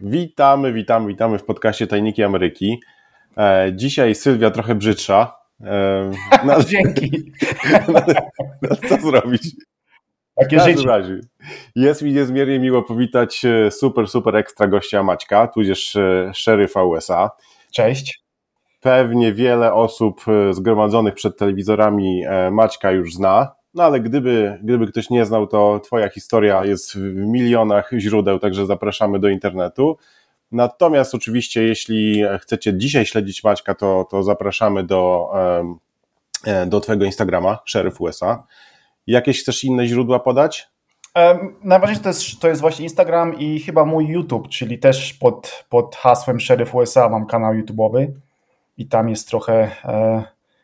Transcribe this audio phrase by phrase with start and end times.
[0.00, 2.80] Witamy, witamy, witamy w podcaście Tajniki Ameryki.
[3.36, 5.36] E, dzisiaj Sylwia trochę brzydsza.
[5.64, 6.10] E,
[6.46, 7.10] no, Dzięki.
[7.88, 8.00] No,
[8.62, 9.42] no, co zrobić?
[10.40, 10.88] Takie życie.
[10.88, 11.20] Razie.
[11.76, 17.30] Jest mi niezmiernie miło powitać e, super, super ekstra gościa Maćka, tudzież e, szeryfa USA.
[17.72, 18.22] Cześć.
[18.80, 23.59] Pewnie wiele osób e, zgromadzonych przed telewizorami Maćka już zna.
[23.74, 28.66] No ale gdyby, gdyby ktoś nie znał, to Twoja historia jest w milionach źródeł, także
[28.66, 29.96] zapraszamy do internetu.
[30.52, 35.30] Natomiast oczywiście, jeśli chcecie dzisiaj śledzić Maćka, to, to zapraszamy do,
[36.46, 38.46] e, do Twojego Instagrama, Sheriff USA.
[39.06, 40.68] Jakieś chcesz inne źródła podać?
[41.64, 45.96] Najważniejsze to jest, to jest właśnie Instagram i chyba mój YouTube, czyli też pod, pod
[45.96, 48.06] hasłem Sheriff USA mam kanał YouTube'owy
[48.78, 49.70] i tam jest trochę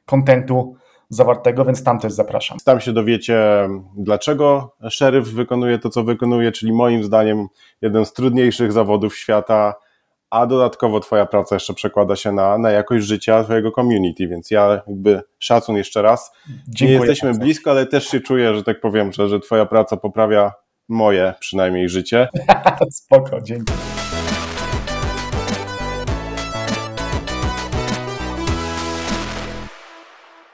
[0.06, 0.76] kontentu
[1.08, 2.58] zawartego, więc tam też zapraszam.
[2.64, 7.46] Tam się dowiecie, dlaczego szeryf wykonuje to, co wykonuje, czyli moim zdaniem
[7.82, 9.74] jeden z trudniejszych zawodów świata,
[10.30, 14.82] a dodatkowo Twoja praca jeszcze przekłada się na, na jakość życia Twojego community, więc ja
[14.86, 16.32] jakby szacun jeszcze raz.
[16.68, 17.44] Dziękuję Nie jesteśmy bardzo.
[17.44, 20.52] blisko, ale też się czuję, że tak powiem, że, że Twoja praca poprawia
[20.88, 22.28] moje przynajmniej życie.
[22.90, 23.72] Spoko, dzięki.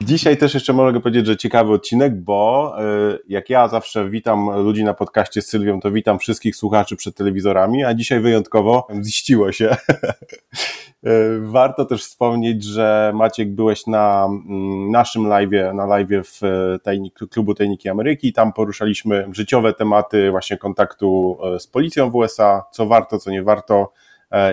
[0.05, 4.85] Dzisiaj też jeszcze mogę powiedzieć, że ciekawy odcinek, bo e, jak ja zawsze witam ludzi
[4.85, 9.77] na podcaście z Sylwią, to witam wszystkich słuchaczy przed telewizorami, a dzisiaj wyjątkowo ziściło się.
[11.05, 16.79] E, warto też wspomnieć, że Maciek byłeś na mm, naszym live, na live w e,
[16.79, 18.33] tajnik, klubu Tajniki Ameryki.
[18.33, 23.93] Tam poruszaliśmy życiowe tematy właśnie kontaktu z policją w USA, co warto, co nie warto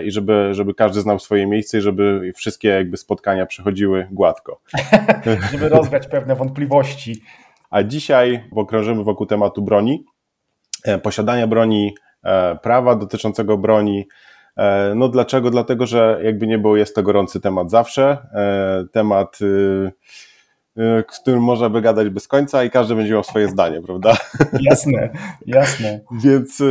[0.03, 4.61] i żeby, żeby każdy znał swoje miejsce i żeby wszystkie jakby spotkania przechodziły gładko.
[5.51, 7.21] żeby rozwiać pewne wątpliwości.
[7.69, 10.05] A dzisiaj okrążymy wokół tematu broni,
[10.83, 14.07] e, posiadania broni, e, prawa dotyczącego broni.
[14.95, 15.51] No dlaczego?
[15.51, 18.17] Dlatego, że jakby nie było, jest to gorący temat zawsze.
[18.91, 19.37] Temat,
[21.09, 24.17] z którym można by gadać bez końca i każdy będzie miał swoje zdanie, prawda?
[24.61, 25.09] Jasne,
[25.45, 25.99] jasne.
[26.23, 26.63] Więc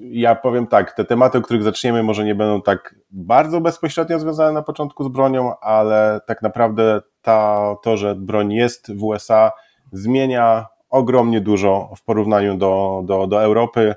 [0.00, 4.52] ja powiem tak, te tematy, o których zaczniemy, może nie będą tak bardzo bezpośrednio związane
[4.52, 9.52] na początku z bronią, ale tak naprawdę ta, to, że broń jest w USA,
[9.92, 13.94] zmienia ogromnie dużo w porównaniu do, do, do Europy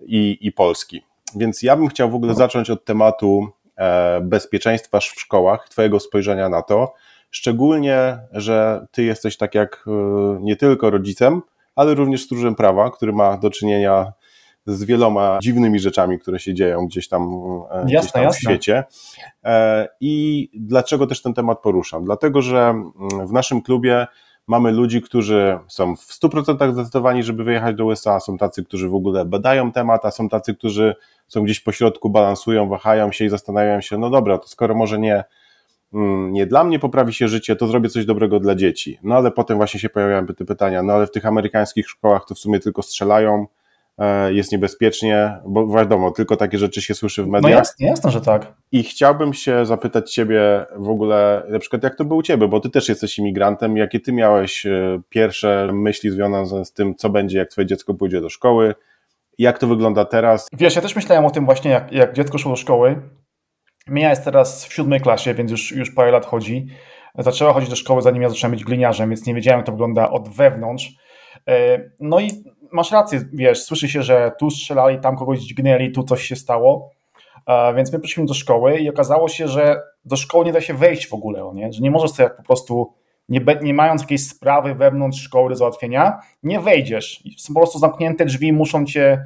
[0.00, 1.02] i, i Polski.
[1.36, 6.48] Więc ja bym chciał w ogóle zacząć od tematu e, bezpieczeństwa w szkołach, Twojego spojrzenia
[6.48, 6.94] na to.
[7.30, 9.90] Szczególnie, że Ty jesteś tak jak e,
[10.40, 11.42] nie tylko rodzicem,
[11.74, 14.12] ale również stróżem prawa, który ma do czynienia
[14.66, 17.30] z wieloma dziwnymi rzeczami, które się dzieją gdzieś tam,
[17.70, 18.84] jasne, gdzieś tam w świecie.
[19.44, 22.04] E, I dlaczego też ten temat poruszam?
[22.04, 24.06] Dlatego, że mm, w naszym klubie
[24.46, 28.94] mamy ludzi, którzy są w 100% zdecydowani, żeby wyjechać do USA, są tacy, którzy w
[28.94, 30.94] ogóle badają temat, a są tacy, którzy
[31.28, 34.98] są gdzieś po środku, balansują, wahają się i zastanawiają się, no dobra, to skoro może
[34.98, 35.24] nie
[35.94, 38.98] mm, nie dla mnie poprawi się życie, to zrobię coś dobrego dla dzieci.
[39.02, 42.34] No ale potem właśnie się pojawiają te pytania, no ale w tych amerykańskich szkołach to
[42.34, 43.55] w sumie tylko strzelają, E,
[44.28, 47.50] jest niebezpiecznie, bo wiadomo, tylko takie rzeczy się słyszy w mediach.
[47.50, 48.54] No jasne, jasne, że tak.
[48.72, 52.60] I chciałbym się zapytać Ciebie w ogóle, na przykład jak to było u Ciebie, bo
[52.60, 57.38] Ty też jesteś imigrantem, jakie Ty miałeś e, pierwsze myśli związane z tym, co będzie,
[57.38, 58.74] jak Twoje dziecko pójdzie do szkoły,
[59.38, 60.48] jak to wygląda teraz?
[60.52, 63.02] Wiesz, ja też myślałem o tym właśnie, jak, jak dziecko szło do szkoły.
[63.86, 66.66] Mia jest teraz w siódmej klasie, więc już, już parę lat chodzi.
[67.18, 70.10] Zaczęła chodzić do szkoły, zanim ja zacząłem być gliniarzem, więc nie wiedziałem, jak to wygląda
[70.10, 70.92] od wewnątrz.
[71.48, 76.02] E, no i masz rację, wiesz, słyszy się, że tu strzelali, tam kogoś dźgnęli, tu
[76.02, 76.90] coś się stało,
[77.76, 81.08] więc my poszliśmy do szkoły i okazało się, że do szkoły nie da się wejść
[81.08, 81.72] w ogóle, nie?
[81.72, 82.92] że nie możesz sobie po prostu,
[83.28, 87.22] nie, nie mając jakiejś sprawy wewnątrz szkoły do załatwienia, nie wejdziesz.
[87.38, 89.24] Są po prostu zamknięte drzwi, muszą cię,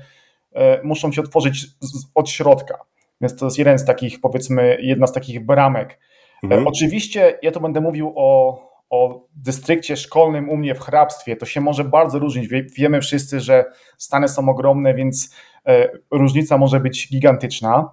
[0.53, 1.67] e, muszą cię otworzyć
[2.15, 2.79] od środka.
[3.21, 5.91] Więc to jest jeden z takich, powiedzmy, jedna z takich bramek.
[5.91, 6.67] E, mhm.
[6.67, 8.59] Oczywiście ja to będę mówił o
[8.91, 12.49] o dystrykcie szkolnym u mnie w hrabstwie, to się może bardzo różnić.
[12.77, 13.65] Wiemy wszyscy, że
[13.99, 15.35] Stany są ogromne, więc
[15.67, 17.91] e, różnica może być gigantyczna,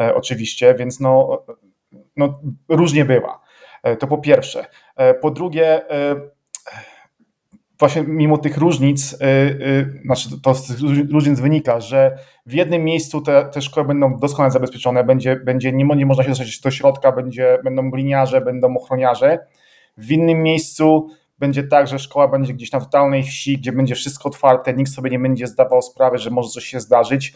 [0.00, 1.42] e, oczywiście, więc no,
[2.16, 3.40] no różnie bywa.
[3.82, 4.66] E, to po pierwsze.
[5.20, 5.80] Po drugie,
[7.78, 9.18] właśnie mimo tych różnic,
[10.04, 10.80] znaczy to z
[11.12, 15.84] różnic wynika, że w jednym miejscu te, te szkoły będą doskonale zabezpieczone, będzie, będzie nie,
[15.84, 19.38] nie można się dostać do środka, będzie, będą gliniarze, będą ochroniarze,
[19.96, 21.08] w innym miejscu
[21.38, 25.10] będzie tak, że szkoła będzie gdzieś na totalnej wsi, gdzie będzie wszystko otwarte, nikt sobie
[25.10, 27.34] nie będzie zdawał sprawy, że może coś się zdarzyć.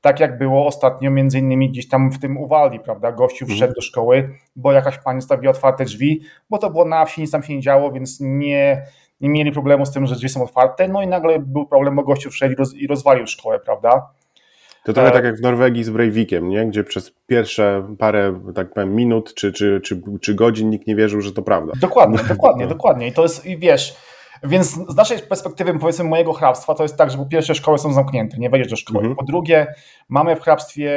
[0.00, 3.12] Tak jak było ostatnio, między innymi gdzieś tam w tym Uwaldi, prawda?
[3.12, 3.56] Gościu mhm.
[3.56, 7.30] wszedł do szkoły, bo jakaś pani stawiła otwarte drzwi, bo to było na wsi, nic
[7.30, 8.86] tam się nie działo, więc nie,
[9.20, 10.88] nie mieli problemu z tym, że drzwi są otwarte.
[10.88, 14.08] No i nagle był problem, bo gościu wszedł i, roz, i rozwalił szkołę, prawda?
[14.86, 16.66] To trochę tak jak w Norwegii z Breivikiem, nie?
[16.66, 21.20] gdzie przez pierwsze parę tak powiem, minut czy, czy, czy, czy godzin nikt nie wierzył,
[21.20, 21.72] że to prawda.
[21.80, 23.08] Dokładnie, dokładnie, dokładnie.
[23.08, 23.96] I to jest, i wiesz,
[24.44, 27.92] więc z naszej perspektywy, powiedzmy, mojego hrabstwa, to jest tak, że po pierwsze szkoły są
[27.92, 28.98] zamknięte, nie wejdziesz do szkoły.
[28.98, 29.16] Mhm.
[29.16, 29.74] Po drugie,
[30.08, 30.90] mamy w hrabstwie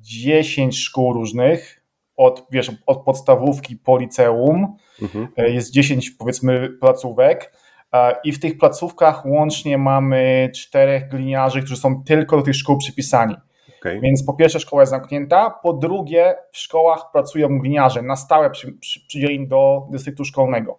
[0.00, 1.82] 10 szkół różnych,
[2.16, 4.76] od, wiesz, od podstawówki po liceum.
[5.02, 5.28] Mhm.
[5.36, 7.52] E, jest 10, powiedzmy, placówek.
[7.96, 12.78] E, I w tych placówkach łącznie mamy czterech gliniarzy, którzy są tylko do tych szkół
[12.78, 13.36] przypisani.
[13.80, 14.00] Okay.
[14.00, 18.72] Więc po pierwsze szkoła jest zamknięta, po drugie w szkołach pracują gliniarze na stałe przy,
[18.72, 20.78] przy, przydzieleni do dystryktu szkolnego.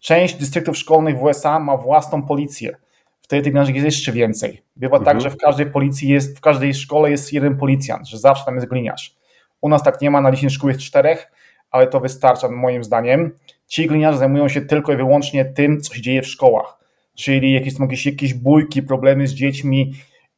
[0.00, 2.76] Część dystryktów szkolnych w USA ma własną policję.
[3.22, 4.62] Wtedy tych gliniarzy jest jeszcze więcej.
[4.76, 5.16] Bywa tak, mhm.
[5.16, 8.54] tak, że w każdej policji jest, w każdej szkole jest jeden policjant, że zawsze tam
[8.54, 9.16] jest gliniarz.
[9.60, 11.32] U nas tak nie ma, na 10 szkół jest czterech,
[11.70, 13.32] ale to wystarcza moim zdaniem.
[13.66, 16.78] Ci gliniarze zajmują się tylko i wyłącznie tym, co się dzieje w szkołach.
[17.14, 19.92] Czyli jakieś, jakieś, jakieś bójki, problemy z dziećmi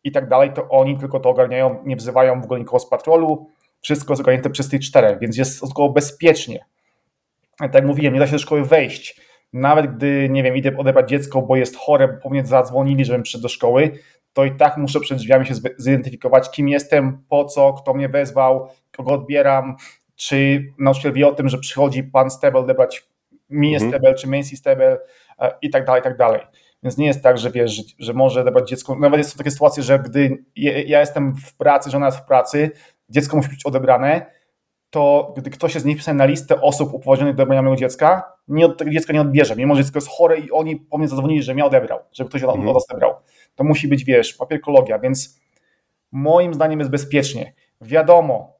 [0.04, 3.50] i tak dalej, to oni tylko to ogarniają, nie wzywają w ogóle nikogo z patrolu.
[3.80, 6.64] Wszystko jest ogarnięte przez tych czterech, więc jest około bezpiecznie.
[7.58, 9.20] Tak jak mówiłem, nie da się do szkoły wejść.
[9.52, 13.42] Nawet gdy, nie wiem, idę odebrać dziecko, bo jest chore, bo mnie zadzwonili, żebym przyszedł
[13.42, 13.98] do szkoły,
[14.32, 18.68] to i tak muszę przed drzwiami się zidentyfikować, kim jestem, po co, kto mnie wezwał,
[18.96, 19.76] kogo odbieram,
[20.16, 23.08] czy nauczyciel wie o tym, że przychodzi pan Stebel odebrać
[23.50, 23.90] mi mhm.
[23.90, 24.98] Stebel, czy Macy Stebel
[25.62, 26.40] i tak dalej, i tak dalej.
[26.82, 28.94] Więc nie jest tak, że wiesz, że, że może odebrać dziecko.
[28.94, 30.44] Nawet są takie sytuacje, że gdy
[30.86, 32.70] ja jestem w pracy, żona jest w pracy,
[33.08, 34.26] dziecko musi być odebrane,
[34.90, 38.90] to gdy ktoś jest wpisany na listę osób upoważnionych do odebrania mojego dziecka, nie, tego
[38.90, 41.64] dziecka nie odbierze, mimo że dziecko jest chore i oni po mnie zadzwonili, że mnie
[41.64, 42.60] odebrał, żeby ktoś mhm.
[42.68, 43.14] od nas odebrał.
[43.54, 45.40] To musi być, wiesz, papierkologia, więc
[46.12, 47.54] moim zdaniem jest bezpiecznie.
[47.80, 48.57] Wiadomo,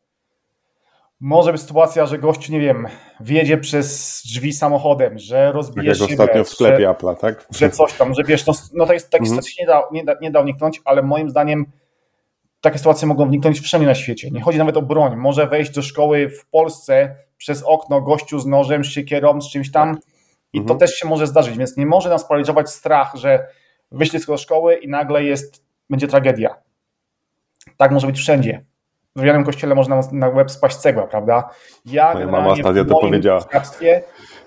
[1.20, 2.86] może być sytuacja, że gościu, nie wiem,
[3.20, 7.46] wjedzie przez drzwi samochodem, że rozbije tak jak ostatnio w sklepie że, Apple, tak?
[7.50, 9.42] Że coś tam, że wiesz, no, no to jest, taki mhm.
[9.60, 11.66] nie da, nie, da, nie da uniknąć, ale moim zdaniem
[12.60, 14.30] takie sytuacje mogą wniknąć wszędzie na świecie.
[14.30, 15.16] Nie chodzi nawet o broń.
[15.16, 19.72] Może wejść do szkoły w Polsce przez okno gościu z nożem, z siekierą, z czymś
[19.72, 19.98] tam
[20.52, 20.66] i mhm.
[20.66, 23.46] to też się może zdarzyć, więc nie może nas paraliżować strach, że
[23.92, 26.54] wyślij do szkoły i nagle jest, będzie tragedia.
[27.76, 28.64] Tak może być wszędzie.
[29.16, 31.50] W drewnianym kościele można na web spaść cegła, prawda?
[31.86, 33.40] Ja Moja mama ostatnio to powiedziała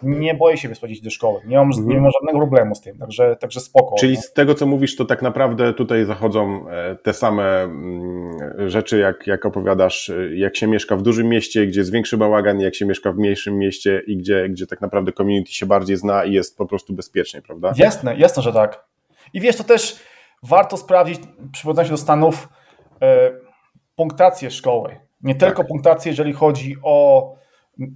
[0.04, 1.42] nie boję się wysłać do szkoły.
[1.46, 1.88] Nie mam, mhm.
[1.88, 3.96] nie mam żadnego problemu z tym, także, także spoko.
[4.00, 9.00] Czyli z tego, co mówisz, to tak naprawdę tutaj zachodzą e, te same mm, rzeczy,
[9.00, 12.76] jak, jak opowiadasz, e, jak się mieszka w dużym mieście, gdzie jest większy bałagan, jak
[12.76, 16.34] się mieszka w mniejszym mieście i gdzie, gdzie tak naprawdę community się bardziej zna i
[16.34, 17.74] jest po prostu bezpiecznie, prawda?
[17.76, 18.86] Jasne, jasne, że tak.
[19.34, 20.00] I wiesz, to też
[20.44, 21.20] warto sprawdzić,
[21.54, 22.50] przychodząc się do Stanów,
[23.02, 23.32] e,
[24.02, 25.00] punktację szkoły.
[25.22, 25.68] Nie tylko tak.
[25.68, 27.36] punktację, jeżeli chodzi o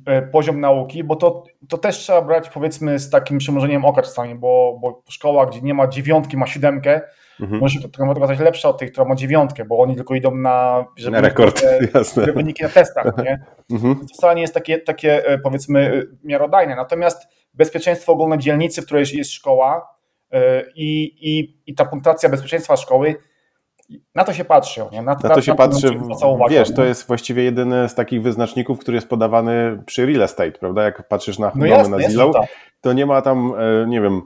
[0.05, 4.35] E, poziom nauki, bo to, to też trzeba brać powiedzmy z takim przymrużeniem oka czasami,
[4.35, 7.01] bo, bo szkoła, gdzie nie ma dziewiątki, ma siódemkę,
[7.39, 7.59] mhm.
[7.59, 10.85] może się to okazać lepsza od tej, która ma dziewiątkę, bo oni tylko idą na,
[11.11, 12.33] na rekord, te, jasne.
[12.33, 13.45] wyniki na testach, nie?
[13.71, 13.95] Mhm.
[13.95, 19.05] To wcale nie jest takie, takie e, powiedzmy miarodajne, natomiast bezpieczeństwo ogólne dzielnicy, w której
[19.13, 19.87] jest szkoła
[20.31, 23.15] e, i, i, i ta punktacja bezpieczeństwa szkoły
[24.15, 24.81] na to się patrzy.
[24.91, 25.01] Nie?
[25.01, 25.99] Na, na to się patrzy,
[26.49, 30.83] wiesz, to jest właściwie jedyny z takich wyznaczników, który jest podawany przy real estate, prawda?
[30.83, 32.45] Jak patrzysz na no domy na Zillow, tak.
[32.81, 34.21] to nie ma tam, e, nie wiem,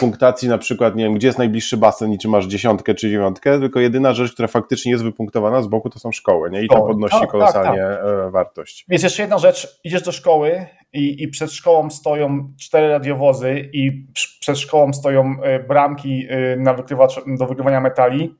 [0.00, 3.60] punktacji na przykład, nie wiem, gdzie jest najbliższy basen i czy masz dziesiątkę czy dziewiątkę,
[3.60, 6.62] tylko jedyna rzecz, która faktycznie jest wypunktowana z boku, to są szkoły, nie?
[6.62, 8.32] I to podnosi tak, kolosalnie tak, tak.
[8.32, 8.84] wartość.
[8.88, 14.06] Więc jeszcze jedna rzecz, idziesz do szkoły i, i przed szkołą stoją cztery radiowozy i
[14.40, 18.34] przed szkołą stoją e, bramki na wykrywacz, do wykrywania metali,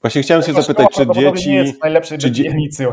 [0.00, 1.50] Właśnie chciałem się zapytać, czy dzieci.
[1.50, 2.30] Nie jest najlepszej czy,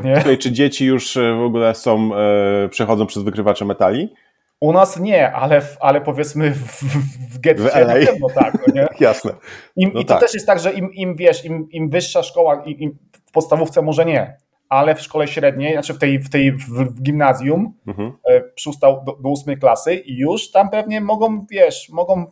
[0.04, 0.38] nie?
[0.38, 4.14] czy dzieci już e, w ogóle są, e, przechodzą przez wykrywacze metali?
[4.60, 6.84] U nas nie, ale, ale powiedzmy w,
[7.34, 8.68] w getcie w na pewno tak.
[8.68, 8.88] No nie?
[9.08, 9.32] Jasne.
[9.76, 10.22] Im, no I to tak.
[10.24, 12.98] też jest tak, że im, im wiesz, im, im wyższa szkoła, im, im
[13.28, 14.38] w podstawówce może nie,
[14.70, 18.14] ale w szkole średniej, znaczy w tej, w tej w, gimnazjum, mhm.
[18.30, 18.42] E,
[18.82, 22.26] do, do ósmej klasy i już tam pewnie mogą, wiesz, mogą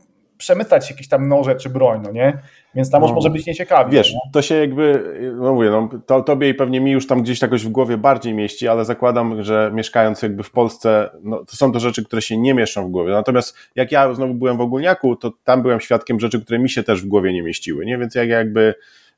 [0.44, 2.38] przemycać jakieś tam noże czy broń, no nie?
[2.76, 3.14] Więc tam no.
[3.14, 3.92] może być nieciekawie.
[3.92, 5.04] Wiesz, to się jakby,
[5.36, 8.34] no mówię, no, to, tobie i pewnie mi już tam gdzieś jakoś w głowie bardziej
[8.34, 12.38] mieści, ale zakładam, że mieszkając jakby w Polsce, no, to są to rzeczy, które się
[12.38, 13.12] nie mieszczą w głowie.
[13.12, 16.84] Natomiast jak ja znowu byłem w Ogólniaku, to tam byłem świadkiem rzeczy, które mi się
[16.84, 17.98] też w głowie nie mieściły, nie?
[17.98, 18.76] Więc jak jakby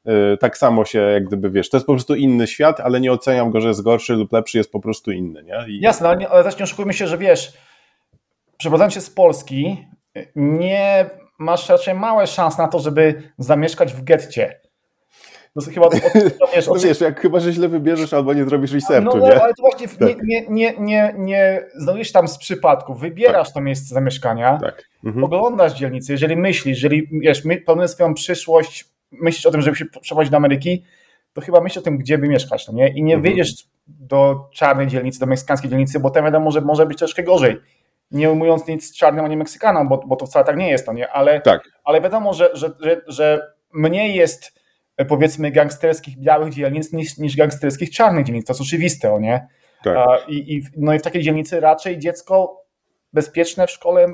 [0.08, 3.12] y, tak samo się, jak gdyby, wiesz, to jest po prostu inny świat, ale nie
[3.12, 5.66] oceniam go, że jest gorszy lub lepszy, jest po prostu inny, nie?
[5.68, 5.80] I...
[5.80, 7.54] Jasne, ale, nie, ale też nie oszukujmy się, że wiesz,
[8.58, 9.86] przeprowadzając się z Polski,
[10.36, 14.60] nie masz raczej małe szanse na to, żeby zamieszkać w getcie.
[15.54, 15.90] To chyba,
[16.56, 19.42] wiesz, no wiesz, jak chyba, że źle wybierzesz albo nie zrobisz researchu, no, nie?
[19.42, 20.00] ale to właśnie tak.
[20.02, 23.54] nie, nie, nie, nie, nie znajdujesz tam z przypadku, wybierasz tak.
[23.54, 24.84] to miejsce zamieszkania, tak.
[25.04, 25.24] mhm.
[25.24, 30.32] oglądasz dzielnicę, jeżeli myślisz, jeżeli wiesz, planujesz swoją przyszłość myślisz o tym, żeby się przeprowadzić
[30.32, 30.84] do Ameryki,
[31.34, 32.88] to chyba myśl o tym, gdzie by mieszkać, no nie?
[32.88, 33.22] I nie mhm.
[33.22, 37.58] wyjdziesz do czarnej dzielnicy, do meksykańskiej dzielnicy, bo tam wiadomo, że może być troszkę gorzej.
[38.16, 41.10] Nie ujmując nic czarnym ani Meksykanom, bo, bo to wcale tak nie jest, no nie?
[41.10, 41.62] Ale, tak.
[41.84, 44.60] ale wiadomo, że, że, że, że mniej jest
[45.08, 48.46] powiedzmy gangsterskich białych dzielnic niż, niż gangsterskich czarnych dzielnic.
[48.46, 49.48] To jest oczywiste, o nie?
[49.84, 50.30] Tak.
[50.30, 52.64] I, i, no i w takiej dzielnicy raczej dziecko
[53.14, 54.08] bezpieczne w szkole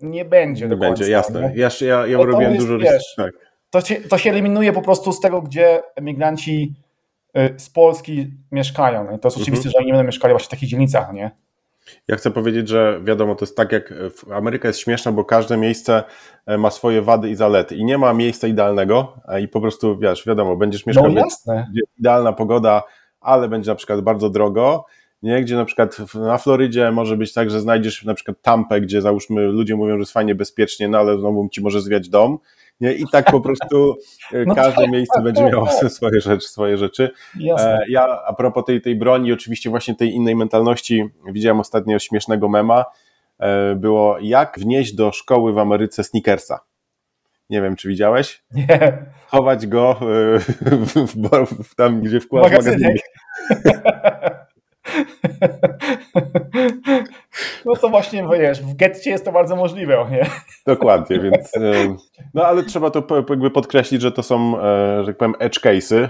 [0.00, 0.68] nie będzie.
[0.68, 1.40] Nie będzie, jasne.
[1.40, 1.60] Nie?
[1.60, 2.78] Ja, ja, ja robiłem jest, dużo...
[2.78, 3.32] Wiesz, tak.
[3.70, 6.74] to, się, to się eliminuje po prostu z tego, gdzie emigranci
[7.38, 9.04] y, z Polski mieszkają.
[9.04, 9.72] No I to jest oczywiste, mhm.
[9.72, 11.30] że oni nie będą mieszkali właśnie w takich dzielnicach, nie?
[12.08, 13.94] Ja chcę powiedzieć, że wiadomo, to jest tak jak
[14.34, 16.04] Ameryka jest śmieszna, bo każde miejsce
[16.46, 20.26] e, ma swoje wady i zalety i nie ma miejsca idealnego i po prostu, wiesz,
[20.26, 21.66] wiadomo, będziesz mieszkał, no, jasne.
[21.98, 22.82] idealna pogoda,
[23.20, 24.84] ale będzie na przykład bardzo drogo,
[25.22, 25.42] nie?
[25.42, 29.46] gdzie na przykład na Florydzie może być tak, że znajdziesz na przykład Tampę, gdzie załóżmy
[29.46, 32.38] ludzie mówią, że jest fajnie bezpiecznie, no ale znowu ci może zwiać dom,
[32.80, 32.92] nie?
[32.92, 33.96] I tak po prostu
[34.32, 35.92] e, no każde tak, miejsce tak, będzie tak, miało tak.
[35.98, 36.48] swoje rzeczy.
[36.48, 37.10] Swoje rzeczy.
[37.40, 37.84] Jasne.
[37.88, 42.84] Ja a propos tej, tej broni, oczywiście właśnie tej innej mentalności, widziałem ostatnio śmiesznego mema,
[43.38, 46.60] e, było jak wnieść do szkoły w Ameryce sneakersa.
[47.50, 48.44] Nie wiem, czy widziałeś?
[48.54, 49.06] Nie.
[49.26, 50.38] Chować go e,
[50.86, 52.96] w, w, w, tam, gdzie wkładasz magazynek.
[57.64, 60.26] No to właśnie, wiesz, w getcie jest to bardzo możliwe, nie?
[60.66, 61.52] Dokładnie, więc
[62.34, 66.08] no ale trzeba to jakby podkreślić, że to są, e, że tak powiem, edge case'y.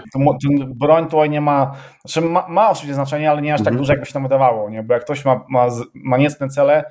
[0.74, 1.72] Broń tutaj nie ma,
[2.04, 3.78] znaczy ma, ma oczywiście znaczenie, ale nie aż tak mhm.
[3.78, 4.82] duże, jakby się tam wydawało, nie?
[4.82, 6.84] Bo jak ktoś ma, ma, ma niecne cele,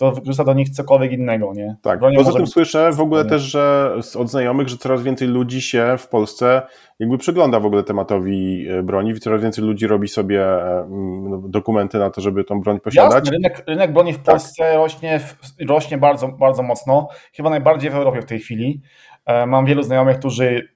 [0.00, 1.76] to wykorzysta do nich cokolwiek innego, nie?
[1.82, 2.52] Tak, poza tym być...
[2.52, 6.62] słyszę w ogóle też, że od znajomych, że coraz więcej ludzi się w Polsce
[6.98, 10.86] jakby przygląda w ogóle tematowi e, broni, coraz więcej ludzi robi sobie e,
[11.20, 13.14] no, dokumenty na to, żeby tą broń posiadać.
[13.14, 14.24] Jasne, rynek, rynek broni w tak.
[14.24, 14.74] Polsce tak.
[14.74, 15.20] rośnie,
[15.68, 18.80] rośnie bardzo, bardzo mocno, chyba najbardziej w Europie w tej chwili.
[19.26, 20.68] E, mam wielu znajomych, którzy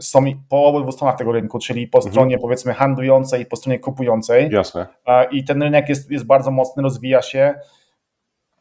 [0.00, 2.12] są po obydwu stronach tego rynku, czyli po mhm.
[2.12, 4.50] stronie powiedzmy handlującej i po stronie kupującej.
[4.50, 4.86] Jasne.
[5.30, 7.54] I ten rynek jest, jest bardzo mocny, rozwija się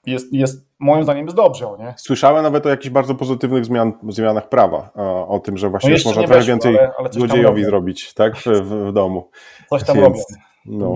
[0.05, 1.65] jest, jest moim zdaniem jest dobrze.
[1.79, 1.93] Nie?
[1.97, 4.93] Słyszałem nawet o jakichś bardzo pozytywnych zmian, zmianach prawa,
[5.27, 8.45] o tym, że właśnie no można trochę weszło, więcej ale, ale złodziejowi zrobić tak, w,
[8.45, 9.29] w, domu.
[9.69, 10.23] Coś tam Więc, robią.
[10.65, 10.93] No.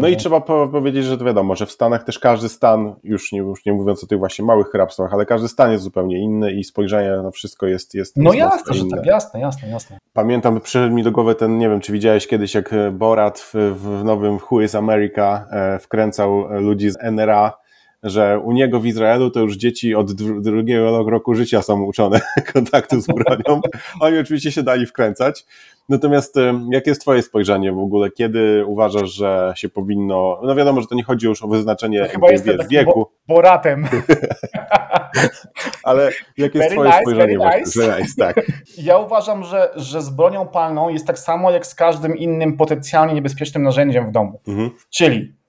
[0.00, 3.38] no i trzeba powiedzieć, że to wiadomo, że w Stanach też każdy stan, już nie,
[3.38, 6.64] już nie mówiąc o tych właśnie małych hrabstwach, ale każdy stan jest zupełnie inny i
[6.64, 9.98] spojrzenie na wszystko jest, jest No jasne, że tak, jasne, jasne, jasne.
[10.12, 14.04] Pamiętam, przyszedł mi do głowy ten, nie wiem, czy widziałeś kiedyś, jak Borat w, w
[14.04, 17.52] nowym Who is America e, wkręcał ludzi z NRA
[18.02, 22.20] że u niego w Izraelu to już dzieci od drugiego roku życia są uczone
[22.52, 23.60] kontaktu z bronią.
[24.00, 25.44] Oni oczywiście się dali wkręcać.
[25.88, 26.34] Natomiast
[26.70, 28.10] jakie jest Twoje spojrzenie w ogóle?
[28.10, 30.40] Kiedy uważasz, że się powinno.
[30.42, 32.40] No wiadomo, że to nie chodzi już o wyznaczenie chyba wiesz,
[32.70, 33.08] wieku.
[33.28, 33.86] Bo, boratem.
[35.84, 37.36] Ale jakie jest Twoje nice, spojrzenie?
[37.36, 37.98] Nice.
[38.00, 38.46] Nice, tak.
[38.82, 43.14] Ja uważam, że, że z bronią palną jest tak samo jak z każdym innym potencjalnie
[43.14, 44.40] niebezpiecznym narzędziem w domu.
[44.48, 44.70] Mhm.
[44.90, 45.39] Czyli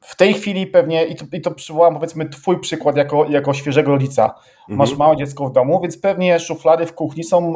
[0.00, 3.90] w tej chwili pewnie, i to, i to przywołam powiedzmy twój przykład jako, jako świeżego
[3.90, 4.24] rodzica,
[4.60, 4.78] mhm.
[4.78, 7.54] masz małe dziecko w domu, więc pewnie szuflady w kuchni są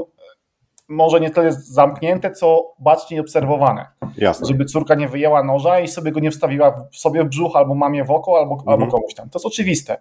[0.88, 3.87] może nie tyle zamknięte, co bacznie obserwowane.
[4.16, 4.47] Jasne.
[4.47, 8.05] Żeby córka nie wyjęła noża i sobie go nie wstawiła sobie w brzuch albo mamie
[8.05, 8.69] w oko, albo, mhm.
[8.69, 9.31] albo komuś tam.
[9.31, 9.99] To jest oczywiste.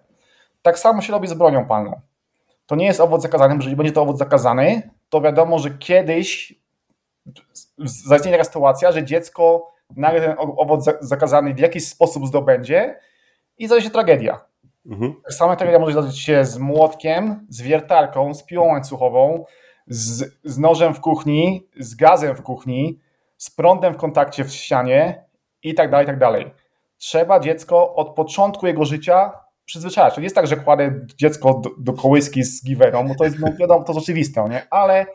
[0.62, 2.00] Tak samo się robi z bronią palną.
[2.66, 6.54] To nie jest owoc zakazany, jeżeli będzie to owoc zakazany, to wiadomo, że kiedyś
[7.78, 12.98] zaistnieje taka sytuacja, że dziecko nagle ten owoc zakazany w jakiś sposób zdobędzie
[13.58, 14.40] i zdarzy się tragedia.
[14.86, 15.14] Mhm.
[15.22, 19.44] Tak samo tragedia może zdarzyć się z młotkiem, z wiertarką, z piłą łańcuchową,
[19.86, 23.00] z, z nożem w kuchni, z gazem w kuchni,
[23.36, 25.24] z prądem w kontakcie w ścianie
[25.62, 26.50] i tak dalej, i tak dalej.
[26.98, 29.32] Trzeba dziecko od początku jego życia
[29.64, 30.14] przyzwyczajać.
[30.14, 33.38] To nie jest tak, że kładę dziecko do, do kołyski z giwerą, bo to jest,
[33.38, 34.66] no wiadomo, to jest oczywiste, nie?
[34.70, 35.06] ale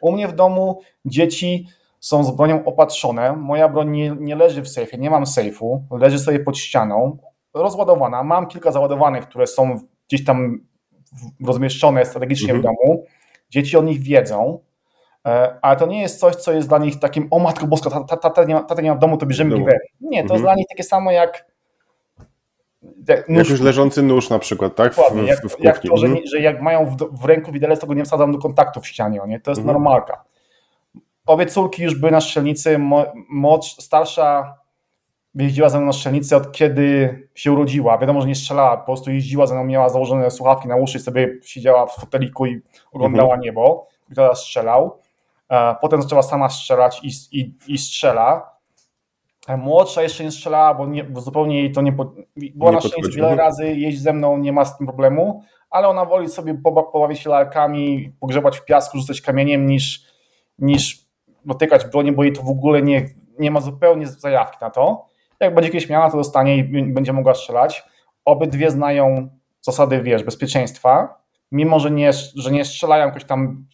[0.00, 1.68] u mnie w domu dzieci
[2.00, 3.32] są z bronią opatrzone.
[3.32, 7.18] Moja broń nie, nie leży w sejfie, nie mam sejfu, leży sobie pod ścianą,
[7.54, 8.22] rozładowana.
[8.22, 10.60] Mam kilka załadowanych, które są gdzieś tam
[11.46, 12.60] rozmieszczone strategicznie mhm.
[12.60, 13.04] w domu.
[13.50, 14.58] Dzieci o nich wiedzą,
[15.26, 18.16] e, ale to nie jest coś, co jest dla nich takim, o matko boska, tata,
[18.16, 19.78] tata, nie, ma, tata nie ma w domu, to bierzemy giwery.
[20.00, 20.32] Nie, to mhm.
[20.34, 21.46] jest dla nich takie samo jak
[23.28, 23.38] nóż.
[23.38, 24.94] Jak już leżący nóż na przykład, tak?
[24.94, 26.26] W, w, jak, w jak to, że, mhm.
[26.26, 29.20] że, jak mają w, w, ręku widelec, to go nie wsadzam do kontaktu w ścianie,
[29.26, 29.40] nie?
[29.40, 29.74] to jest mhm.
[29.74, 30.24] normalka.
[31.26, 32.78] Obie córki już były na strzelnicy.
[33.28, 34.54] Młodsz, starsza
[35.34, 37.98] jeździła ze mną na strzelnicy od kiedy się urodziła.
[37.98, 41.38] Wiadomo, że nie strzelała, po prostu jeździła ze mną, miała założone słuchawki na uszy, sobie
[41.42, 43.40] siedziała w foteliku i oglądała mhm.
[43.40, 43.88] niebo.
[44.10, 45.00] I teraz strzelał.
[45.80, 48.56] Potem zaczęła sama strzelać i, i, i strzela.
[49.58, 51.92] Młodsza jeszcze nie strzelała, bo, nie, bo zupełnie jej to nie.
[51.92, 55.88] Była nie na szczęście wiele razy jeść ze mną, nie ma z tym problemu, ale
[55.88, 56.54] ona woli sobie
[56.92, 60.04] pobawić się lalkami, pogrzebać w piasku, rzucać kamieniem, niż,
[60.58, 61.05] niż
[61.46, 65.06] dotykać broni, bo jej to w ogóle nie, nie ma zupełnie zajawki na to.
[65.40, 67.84] Jak będzie kiedyś miała, to dostanie i będzie mogła strzelać.
[68.24, 69.28] Obydwie znają
[69.60, 71.20] zasady, wiesz, bezpieczeństwa,
[71.52, 73.66] mimo że nie, że nie strzelają jakoś tam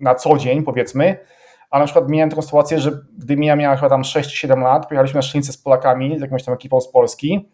[0.00, 1.16] na co dzień, powiedzmy,
[1.70, 5.18] ale na przykład miałem taką sytuację, że gdy Mia miała chyba tam 6-7 lat, pojechaliśmy
[5.18, 7.50] na szczelnicę z Polakami, z jakąś tam ekipą z Polski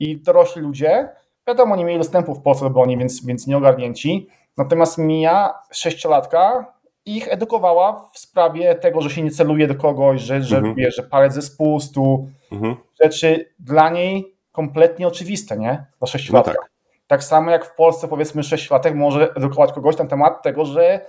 [0.00, 1.08] i dorośli ludzie,
[1.48, 6.73] wiadomo, nie mieli dostępu w Polsce do broni, więc, więc nie ogarnięci, natomiast Mia, sześciolatka,
[7.06, 10.74] ich edukowała w sprawie tego, że się nie celuje do kogoś, że, że, mhm.
[10.74, 12.76] wie, że palec ze spustu, mhm.
[13.02, 15.86] rzeczy dla niej kompletnie oczywiste, nie?
[15.98, 16.52] Dla sześciolatka.
[16.52, 16.70] No tak.
[17.06, 17.24] tak.
[17.24, 21.06] samo jak w Polsce powiedzmy sześciolatek może edukować kogoś na temat tego, że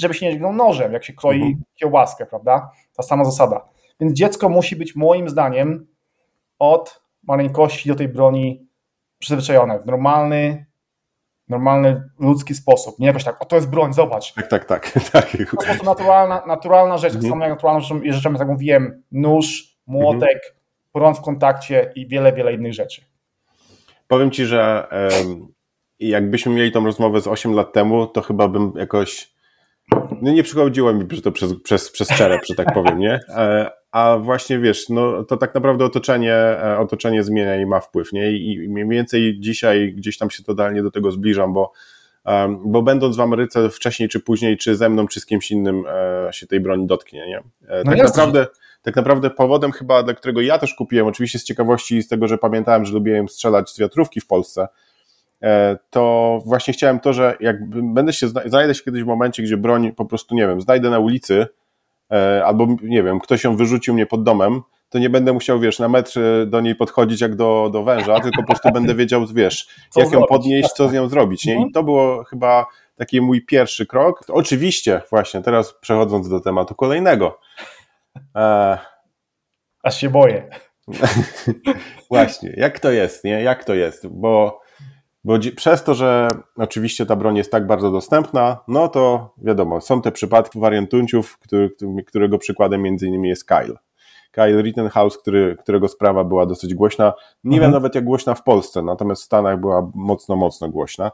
[0.00, 1.62] żeby się nie dźgnął nożem, jak się kroi mhm.
[1.74, 2.70] kiełbaskę, prawda?
[2.96, 3.68] Ta sama zasada.
[4.00, 5.86] Więc dziecko musi być moim zdaniem
[6.58, 8.66] od maleńkości do tej broni
[9.18, 10.66] przyzwyczajone w normalny,
[11.48, 12.98] normalny ludzki sposób.
[12.98, 14.34] Nie jakoś tak, o to jest broń, zobacz.
[14.34, 14.92] Tak, tak, tak.
[15.12, 15.30] tak.
[15.60, 17.22] To jest naturalna, naturalna rzecz, mhm.
[17.22, 20.54] tak samo jak naturalną rzeczą, jak mówiłem, nóż, młotek, mhm.
[20.92, 23.02] prąd w kontakcie i wiele, wiele innych rzeczy.
[24.08, 24.88] Powiem Ci, że
[25.98, 29.31] jakbyśmy mieli tą rozmowę z 8 lat temu, to chyba bym jakoś
[30.22, 33.20] no nie przychodziło mi to przez, przez, przez czerep, że tak powiem, nie?
[33.28, 38.12] E, a właśnie wiesz, no to tak naprawdę otoczenie, e, otoczenie zmienia i ma wpływ,
[38.12, 38.32] nie?
[38.32, 41.72] I mniej więcej dzisiaj gdzieś tam się totalnie do tego zbliżam, bo,
[42.64, 46.32] bo będąc w Ameryce wcześniej czy później, czy ze mną, czy z kimś innym e,
[46.32, 47.42] się tej broni dotknie, nie?
[47.68, 48.46] No tak no naprawdę
[48.82, 52.38] tak naprawdę powodem chyba, dla którego ja też kupiłem, oczywiście z ciekawości z tego, że
[52.38, 54.68] pamiętałem, że lubiłem strzelać z wiatrówki w Polsce,
[55.90, 59.92] to właśnie chciałem to, że jak będę się, znajdę się kiedyś w momencie, gdzie broń
[59.92, 61.46] po prostu, nie wiem, znajdę na ulicy,
[62.12, 65.78] e, albo nie wiem, ktoś ją wyrzucił mnie pod domem, to nie będę musiał, wiesz,
[65.78, 69.68] na metr do niej podchodzić jak do, do węża, tylko po prostu będę wiedział, wiesz,
[69.90, 70.30] co jak zrobić?
[70.30, 71.52] ją podnieść, co z nią zrobić, nie?
[71.52, 71.72] I mhm.
[71.72, 74.24] to było chyba taki mój pierwszy krok.
[74.28, 77.40] Oczywiście, właśnie, teraz przechodząc do tematu kolejnego.
[78.36, 78.78] E...
[79.82, 80.50] Aż się boję.
[82.10, 83.42] właśnie, jak to jest, nie?
[83.42, 84.06] Jak to jest?
[84.06, 84.60] Bo
[85.24, 90.02] bo przez to, że oczywiście ta broń jest tak bardzo dostępna, no to wiadomo, są
[90.02, 91.70] te przypadki wariantunciów, który,
[92.06, 93.76] którego przykładem między innymi jest Kyle.
[94.32, 97.12] Kyle Rittenhouse, który, którego sprawa była dosyć głośna.
[97.44, 97.62] Nie mhm.
[97.62, 101.10] wiem nawet jak głośna w Polsce, natomiast w Stanach była mocno, mocno głośna.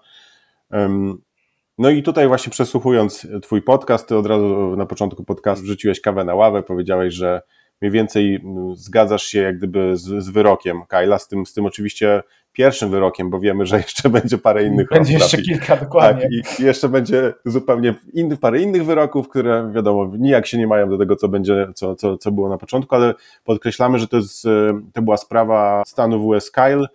[1.78, 6.24] No i tutaj właśnie przesłuchując Twój podcast, Ty od razu na początku podcastu wrzuciłeś kawę
[6.24, 7.42] na ławę, powiedziałeś, że
[7.80, 11.66] mniej więcej mm, zgadzasz się jak gdyby z, z wyrokiem Kyla, z tym, z tym
[11.66, 12.22] oczywiście
[12.58, 16.28] pierwszym wyrokiem, bo wiemy, że jeszcze będzie parę innych Będzie jeszcze kilka, dokładnie.
[16.44, 20.90] Tak, i jeszcze będzie zupełnie inny, parę innych wyroków, które wiadomo, nijak się nie mają
[20.90, 24.44] do tego, co będzie, co, co, co było na początku, ale podkreślamy, że to, jest,
[24.92, 26.86] to była sprawa stanu WS Kyle.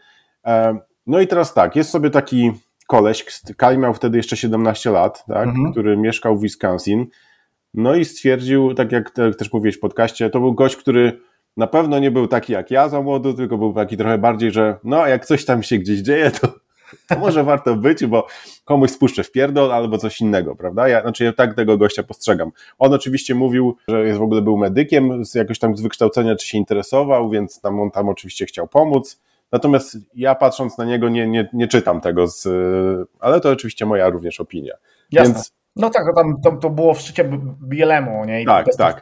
[0.46, 2.52] E, no i teraz tak, jest sobie taki
[2.88, 3.26] koleś,
[3.58, 5.72] Kyle miał wtedy jeszcze 17 lat, tak, mhm.
[5.72, 7.06] który mieszkał w Wisconsin,
[7.74, 11.20] no i stwierdził, tak jak też mówiłeś w podcaście, to był gość, który
[11.58, 14.78] na pewno nie był taki jak ja za młodu, tylko był taki trochę bardziej, że
[14.84, 16.48] no jak coś tam się gdzieś dzieje, to,
[17.10, 18.28] to może warto być, bo
[18.66, 20.88] komuś spuszczę w pierdol albo coś innego, prawda?
[20.88, 22.52] Ja, znaczy ja tak tego gościa postrzegam.
[22.80, 26.48] On oczywiście mówił, że jest w ogóle był medykiem, z, jakoś tam z wykształcenia czy
[26.48, 29.22] się interesował, więc tam on tam oczywiście chciał pomóc.
[29.52, 32.48] Natomiast ja patrząc na niego nie, nie, nie czytam tego, z,
[33.20, 34.74] ale to oczywiście moja również opinia.
[35.12, 35.34] Jasne.
[35.34, 37.30] Więc, no tak, to tam to, to było w szczycie
[37.64, 38.42] Bielemu, nie?
[38.42, 39.02] I tak, tak.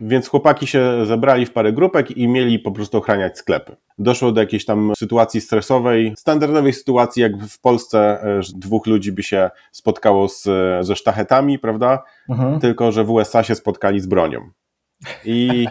[0.00, 3.76] Więc chłopaki się zebrali w parę grupek i mieli po prostu ochraniać sklepy.
[3.98, 9.22] Doszło do jakiejś tam sytuacji stresowej, standardowej sytuacji, jak w Polsce e, dwóch ludzi by
[9.22, 10.42] się spotkało z,
[10.86, 12.02] ze sztachetami, prawda?
[12.28, 12.60] Mhm.
[12.60, 14.50] Tylko, że w USA się spotkali z bronią.
[15.24, 15.66] I,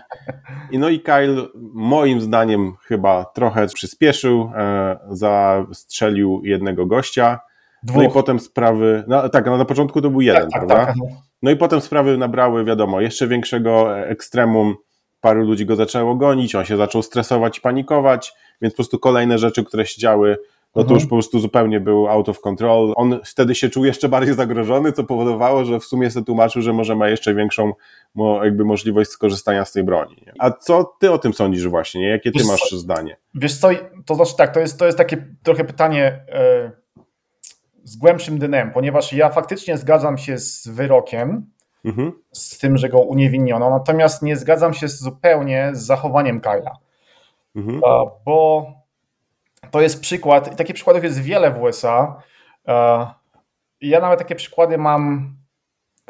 [0.71, 7.39] I, no i Kyle moim zdaniem chyba trochę przyspieszył, e, zastrzelił jednego gościa.
[7.83, 8.03] Dwóch.
[8.03, 9.03] No i potem sprawy.
[9.07, 10.85] No, tak, no, na początku to był jeden, tak, tak prawda?
[10.85, 10.95] Tak.
[11.41, 14.75] No i potem sprawy nabrały, wiadomo, jeszcze większego ekstremum.
[15.21, 19.37] Paru ludzi go zaczęło gonić, on się zaczął stresować i panikować, więc po prostu kolejne
[19.37, 20.37] rzeczy, które się działy,
[20.75, 20.99] no to mhm.
[20.99, 22.93] już po prostu zupełnie był out of control.
[22.95, 26.73] On wtedy się czuł jeszcze bardziej zagrożony, co powodowało, że w sumie sobie tłumaczył, że
[26.73, 27.73] może ma jeszcze większą
[28.43, 30.25] jakby możliwość skorzystania z tej broni.
[30.39, 32.09] A co ty o tym sądzisz właśnie?
[32.09, 33.17] Jakie ty wiesz masz co, zdanie?
[33.35, 33.69] Wiesz co,
[34.05, 36.25] to znaczy tak, to jest, to jest takie trochę pytanie...
[36.27, 36.86] Yy
[37.87, 41.51] z głębszym dnem, ponieważ ja faktycznie zgadzam się z wyrokiem,
[41.85, 42.11] mhm.
[42.31, 46.77] z tym, że go uniewinniono, natomiast nie zgadzam się zupełnie z zachowaniem Kyla.
[47.55, 47.81] Mhm.
[48.25, 48.67] Bo
[49.71, 52.21] to jest przykład, i takich przykładów jest wiele w USA.
[53.81, 55.35] Ja nawet takie przykłady mam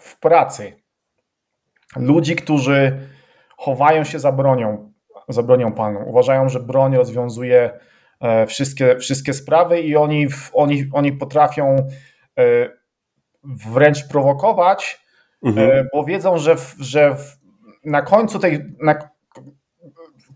[0.02, 0.82] w pracy.
[1.96, 3.10] Ludzi, którzy
[3.58, 4.92] chowają się za bronią,
[5.30, 6.04] za bronią palną.
[6.04, 7.80] Uważają, że broń rozwiązuje
[8.48, 12.70] wszystkie, wszystkie sprawy i oni, oni, oni potrafią e,
[13.44, 15.02] wręcz prowokować,
[15.44, 15.88] mhm.
[15.94, 17.18] bo wiedzą, że, że
[17.86, 19.10] na końcu tej, na,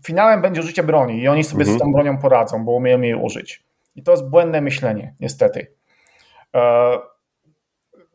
[0.06, 1.78] finałem będzie użycie broni i oni sobie mhm.
[1.78, 3.64] z tą bronią poradzą, bo umieją jej użyć.
[3.94, 5.66] I to jest błędne myślenie, niestety.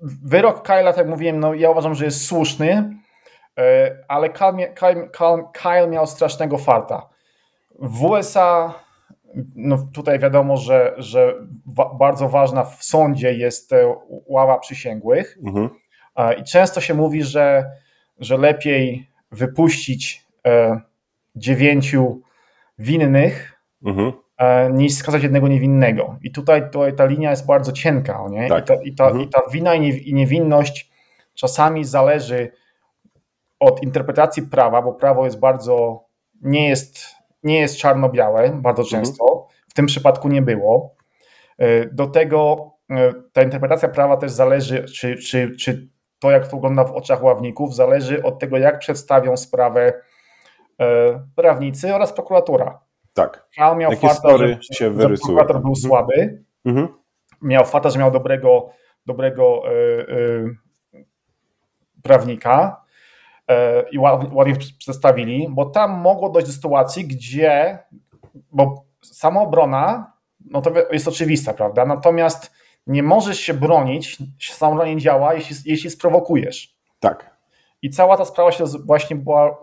[0.02, 2.98] Wyrok Kyla, tak jak mówiłem, no ja uważam, że jest słuszny,
[3.60, 5.10] e, ale Kyle, Kyle,
[5.54, 7.10] Kyle miał strasznego farta.
[7.80, 8.74] W USA,
[9.56, 11.34] no tutaj wiadomo, że, że
[12.00, 13.72] bardzo ważna w sądzie jest
[14.28, 15.70] ława przysięgłych mhm.
[16.40, 17.72] i często się mówi, że,
[18.20, 20.82] że lepiej wypuścić e,
[21.36, 22.22] dziewięciu
[22.80, 26.16] winnych, mhm E, niż skazać jednego niewinnego.
[26.22, 28.26] I tutaj, tutaj ta linia jest bardzo cienka.
[28.30, 28.50] Nie?
[28.50, 28.64] Tak.
[28.64, 29.24] I, ta, i, ta, mhm.
[29.24, 30.92] I ta wina i niewinność
[31.34, 32.52] czasami zależy
[33.60, 36.04] od interpretacji prawa, bo prawo jest bardzo,
[36.42, 37.00] nie jest,
[37.48, 39.04] nie jest czarno-białe bardzo mhm.
[39.04, 39.24] często.
[39.24, 39.48] Mhm.
[39.70, 40.96] W tym przypadku nie było.
[41.58, 46.56] E, do tego e, ta interpretacja prawa też zależy, czy, czy, czy to, jak to
[46.56, 49.94] wygląda w oczach ławników, zależy od tego, jak przedstawią sprawę
[51.36, 52.80] prawnicy oraz prokuratura.
[53.14, 53.48] Tak.
[53.56, 55.76] Kal miał Jakie farta, że, się że prokurator był mhm.
[55.76, 56.44] słaby.
[56.66, 56.88] Mhm.
[57.42, 58.70] Miał farta, że miał dobrego,
[59.06, 59.64] dobrego
[62.04, 62.87] prawnika
[63.92, 63.98] i
[64.32, 67.80] ładnie przedstawili, bo tam mogło dojść do sytuacji, gdzie,
[68.52, 70.14] bo samoobrona,
[70.46, 71.86] no to jest oczywista, prawda?
[71.86, 72.52] Natomiast
[72.88, 76.78] nie możesz się bronić, samoobrona nie działa, jeśli, jeśli sprowokujesz.
[77.00, 77.38] Tak.
[77.82, 79.58] I cała ta sprawa się właśnie była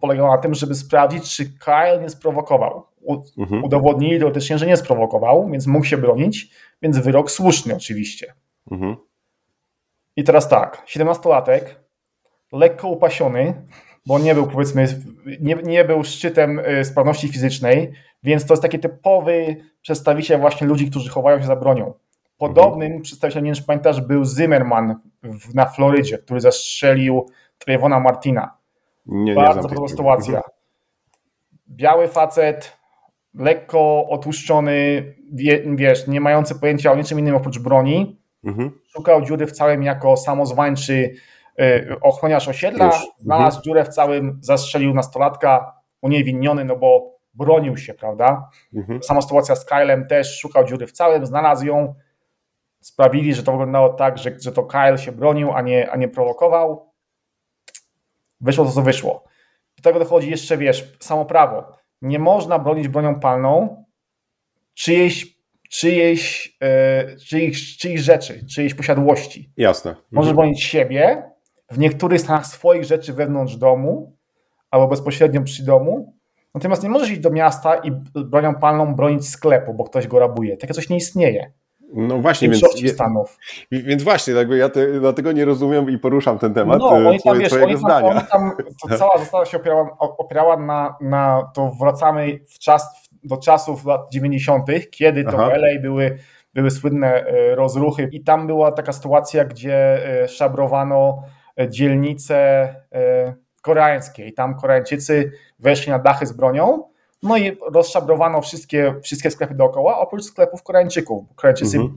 [0.00, 2.86] polegał na tym, żeby sprawdzić, czy Kyle nie sprowokował.
[3.02, 3.64] U, mhm.
[3.64, 6.50] Udowodnili teoretycznie, że nie sprowokował, więc mógł się bronić,
[6.82, 8.34] więc wyrok słuszny oczywiście.
[8.70, 8.96] Mhm.
[10.16, 11.60] I teraz tak, 17-latek,
[12.52, 13.54] lekko upasiony,
[14.06, 14.86] bo nie był powiedzmy,
[15.40, 20.90] nie, nie był szczytem y, sprawności fizycznej, więc to jest taki typowy przedstawiciel właśnie ludzi,
[20.90, 21.94] którzy chowają się za bronią.
[22.38, 23.02] Podobnym mhm.
[23.02, 27.26] przedstawicielem, nie wiem, czy pamiętasz, był Zimmerman w, na Florydzie, który zastrzelił
[27.58, 28.56] Trevona Martina.
[29.06, 30.42] Nie, Bardzo prosta sytuacja.
[31.68, 32.76] Biały facet,
[33.34, 38.20] lekko otłuszczony, wie, wiesz, nie mający pojęcia o niczym innym oprócz broni.
[38.44, 38.70] Mhm.
[38.88, 41.14] Szukał dziury w całym jako samozwańczy
[42.00, 42.86] ochroniarz osiedla.
[42.86, 42.94] Już.
[43.18, 43.62] Znalazł mhm.
[43.62, 48.50] dziurę w całym, zastrzelił nastolatka, uniewinniony, no bo bronił się, prawda?
[48.74, 49.02] Mhm.
[49.02, 51.94] Sama sytuacja z Kylem też szukał dziury w całym, znalazł ją.
[52.80, 56.08] Sprawili, że to wyglądało tak, że, że to Kyle się bronił, a nie, a nie
[56.08, 56.86] prowokował
[58.40, 59.24] wyszło to, co wyszło.
[59.76, 61.72] Do tego dochodzi jeszcze, wiesz, samo prawo.
[62.02, 63.84] Nie można bronić bronią palną
[64.74, 65.36] czyjejś,
[65.70, 69.52] czyjejś, yy, czyjejś, czyjejś rzeczy, czyjejś posiadłości.
[69.56, 69.90] Jasne.
[70.10, 70.36] Możesz mhm.
[70.36, 71.30] bronić siebie,
[71.70, 74.16] w niektórych stanach swoich rzeczy wewnątrz domu,
[74.70, 76.14] albo bezpośrednio przy domu,
[76.54, 80.56] natomiast nie możesz iść do miasta i bronią palną bronić sklepu, bo ktoś go rabuje.
[80.56, 81.52] Takie coś nie istnieje.
[81.94, 83.38] No właśnie, więc, Stanów.
[83.70, 87.38] więc właśnie, jakby ja te, dlatego nie rozumiem i poruszam ten temat no, oni tam,
[87.38, 88.52] wiesz, oni tam, oni tam,
[88.82, 94.00] to cała została się opierała, opierała na, na to wracamy w czas, do czasów lat
[94.12, 95.50] 90., kiedy to Aha.
[95.50, 96.18] w LA były,
[96.54, 101.22] były słynne e, rozruchy i tam była taka sytuacja, gdzie e, szabrowano
[101.56, 102.74] e, dzielnice
[103.62, 106.82] koreańskie i tam Koreańczycy weszli na dachy z bronią
[107.22, 111.24] no i rozszabrowano wszystkie, wszystkie sklepy dookoła, oprócz sklepów Koreańczyków.
[111.34, 111.96] Koreańczycy mhm.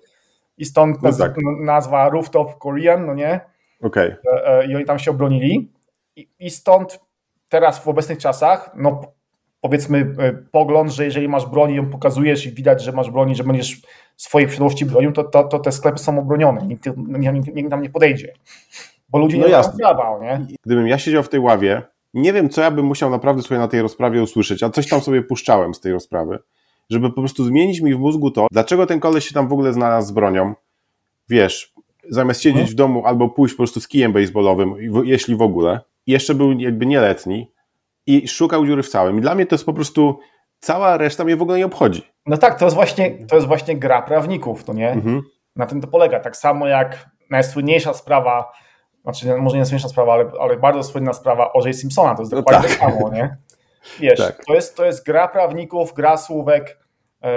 [0.57, 1.35] i stąd no tak.
[1.59, 3.39] nazwa Rooftop Korean, no nie?
[3.81, 4.17] Okay.
[4.33, 5.71] E, e, I oni tam się obronili.
[6.15, 6.99] I, I stąd
[7.49, 9.01] teraz w obecnych czasach, no
[9.61, 13.35] powiedzmy e, pogląd, że jeżeli masz broń i ją pokazujesz i widać, że masz broń
[13.35, 13.81] że będziesz
[14.17, 16.61] swojej przyszłości bronił, to, to, to te sklepy są obronione.
[16.61, 18.33] Nikt, nikt, nikt tam nie podejdzie.
[19.09, 20.45] Bo ludzie no nie prawa, nie?
[20.65, 21.81] Gdybym ja siedział w tej ławie,
[22.13, 25.01] nie wiem, co ja bym musiał naprawdę sobie na tej rozprawie usłyszeć, a coś tam
[25.01, 26.39] sobie puszczałem z tej rozprawy,
[26.89, 29.73] żeby po prostu zmienić mi w mózgu to, dlaczego ten koleś się tam w ogóle
[29.73, 30.53] znalazł z bronią.
[31.29, 31.73] Wiesz,
[32.09, 32.71] zamiast siedzieć hmm.
[32.71, 36.85] w domu albo pójść po prostu z kijem baseballowym, jeśli w ogóle, jeszcze był jakby
[36.85, 37.51] nieletni
[38.07, 39.17] i szukał dziury w całym.
[39.17, 40.19] I dla mnie to jest po prostu
[40.59, 42.03] cała reszta mnie w ogóle nie obchodzi.
[42.25, 44.91] No tak, to jest właśnie, to jest właśnie gra prawników, to nie?
[44.91, 45.21] Mhm.
[45.55, 46.19] Na tym to polega.
[46.19, 48.51] Tak samo jak najsłynniejsza sprawa
[49.13, 51.75] znaczy może nie najsłynniejsza sprawa, ale, ale bardzo słynna sprawa O.J.
[51.75, 52.77] Simpsona, to jest no dokładnie tak.
[52.77, 53.37] samo, nie?
[53.99, 54.45] Wiesz, tak.
[54.45, 56.79] to, jest, to jest gra prawników, gra słówek,
[57.23, 57.27] e,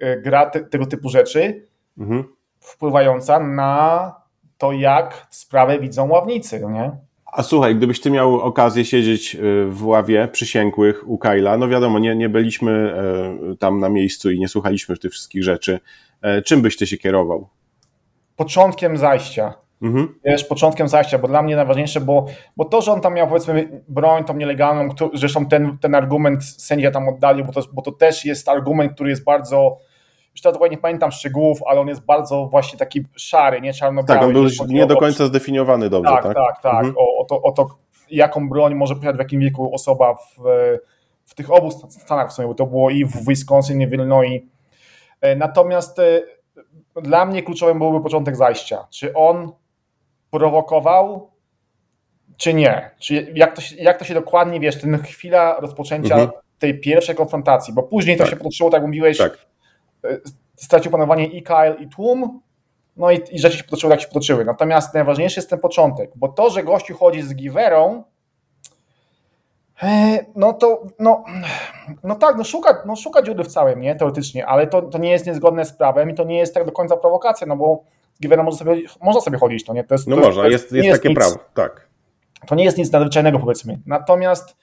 [0.00, 1.66] e, gra te, tego typu rzeczy,
[1.98, 2.24] mhm.
[2.60, 4.14] wpływająca na
[4.58, 6.90] to, jak sprawę widzą ławnicy, no nie?
[7.32, 11.98] A słuchaj, gdybyś ty miał okazję siedzieć e, w ławie przysięgłych u Kyla, no wiadomo,
[11.98, 12.94] nie, nie byliśmy
[13.58, 15.80] tam na miejscu i nie słuchaliśmy tych wszystkich rzeczy.
[16.44, 17.48] Czym byś ty się kierował?
[18.36, 19.63] Początkiem zajścia.
[19.84, 20.14] Mhm.
[20.24, 23.82] wiesz, początkiem zajścia, bo dla mnie najważniejsze, bo, bo to, że on tam miał powiedzmy
[23.88, 28.24] broń tą nielegalną, zresztą ten, ten argument sędzia tam oddalił, bo to, bo to też
[28.24, 29.78] jest argument, który jest bardzo
[30.34, 34.20] już teraz dokładnie nie pamiętam szczegółów, ale on jest bardzo właśnie taki szary, nie czarno-biały.
[34.20, 36.22] Tak, on był nie do końca zdefiniowany dobrze, tak?
[36.22, 36.74] Tak, tak, tak.
[36.74, 36.94] Mhm.
[36.98, 37.66] O, o, to, o to,
[38.10, 40.38] jaką broń może posiadać w jakim wieku osoba w,
[41.24, 44.42] w tych obu stanach w sumie, bo to było i w Wisconsin, i w Illinois.
[45.20, 46.22] E, natomiast e,
[47.02, 48.86] dla mnie kluczowym byłby początek zajścia.
[48.90, 49.52] Czy on
[50.38, 51.30] prowokował,
[52.36, 52.90] czy nie?
[52.98, 56.30] Czy jak, to się, jak to się dokładnie, wiesz, ten chwila rozpoczęcia mhm.
[56.58, 58.30] tej pierwszej konfrontacji, bo później to tak.
[58.30, 59.38] się potoczyło, tak mówiłeś, tak.
[60.04, 60.18] E,
[60.56, 62.40] stracił panowanie i Kyle, i tłum,
[62.96, 64.44] no i, i rzeczy się potoczyły, jak się potoczyły.
[64.44, 68.04] Natomiast najważniejszy jest ten początek, bo to, że gościu chodzi z giwerą,
[69.82, 71.24] e, no to, no,
[72.02, 75.10] no tak, no szuka, no szuka dziury w całym, nie, teoretycznie, ale to, to nie
[75.10, 78.20] jest niezgodne z prawem i to nie jest tak do końca prowokacja, no bo z
[78.20, 80.06] giwerą można sobie, można sobie chodzić, no nie, to jest...
[80.06, 81.88] No to można, jest, jest, jest takie nic, prawo, tak.
[82.46, 83.78] To nie jest nic nadzwyczajnego, powiedzmy.
[83.86, 84.56] Natomiast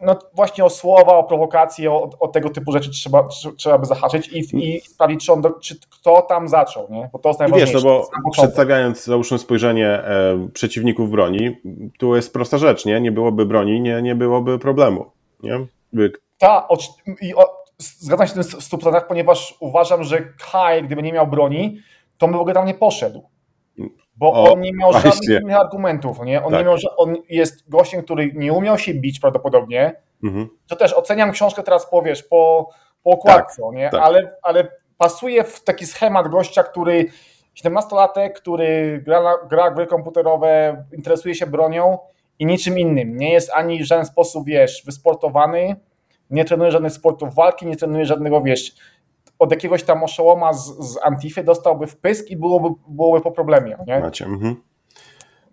[0.00, 4.28] no właśnie o słowa, o prowokacje, o, o, tego typu rzeczy trzeba, trzeba by zahaczyć
[4.28, 7.08] i, i sprawdzić, czy, on, czy kto tam zaczął, nie?
[7.12, 7.72] bo to jest najważniejsze.
[7.72, 11.56] Wiesz, no bo przedstawiając, załóżmy spojrzenie e, przeciwników broni,
[11.98, 13.00] tu jest prosta rzecz, nie?
[13.00, 15.10] Nie byłoby broni, nie, nie byłoby problemu,
[15.42, 15.66] nie?
[15.92, 16.12] By...
[16.38, 16.78] Ta, o,
[17.20, 21.80] i, o, zgadzam się z tym 100%, ponieważ uważam, że Kai, gdyby nie miał broni,
[22.18, 23.28] to by w ogóle tam nie poszedł.
[24.16, 25.10] Bo o, on nie miał właśnie.
[25.10, 26.20] żadnych innych argumentów.
[26.24, 26.44] Nie?
[26.44, 26.60] On, tak.
[26.60, 29.92] nie miał, on jest gościem, który nie umiał się bić prawdopodobnie.
[30.24, 30.48] Mhm.
[30.66, 32.70] To też oceniam książkę teraz, powiesz, po,
[33.02, 33.90] po okładce, tak, nie?
[33.90, 34.02] Tak.
[34.02, 37.06] Ale, ale pasuje w taki schemat gościa, który
[37.64, 41.98] 17-latek, który gra, gra gry komputerowe, interesuje się bronią
[42.38, 43.16] i niczym innym.
[43.16, 45.76] Nie jest ani w żaden sposób, wiesz, wysportowany,
[46.30, 48.72] nie trenuje żadnych sportów walki, nie trenuje żadnego, wiesz,
[49.38, 53.76] od jakiegoś tam oszołoma z, z Antify dostałby wpysk i byłoby, byłoby po problemie.
[53.86, 54.00] Nie?
[54.00, 54.56] Macie, mhm.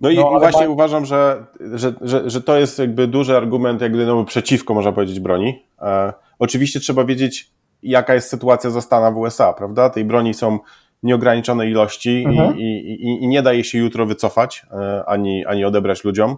[0.02, 0.74] No i, no, właśnie ma...
[0.74, 5.20] uważam, że, że, że, że, to jest jakby duży argument, jakby no, przeciwko, można powiedzieć,
[5.20, 5.66] broni.
[5.82, 7.52] E, oczywiście trzeba wiedzieć,
[7.84, 9.90] jaka jest sytuacja zastana w USA, prawda?
[9.90, 10.60] Tej broni są
[11.04, 12.58] nieograniczone ilości mhm.
[12.58, 16.38] i, i, i, nie daje się jutro wycofać, e, ani, ani odebrać ludziom.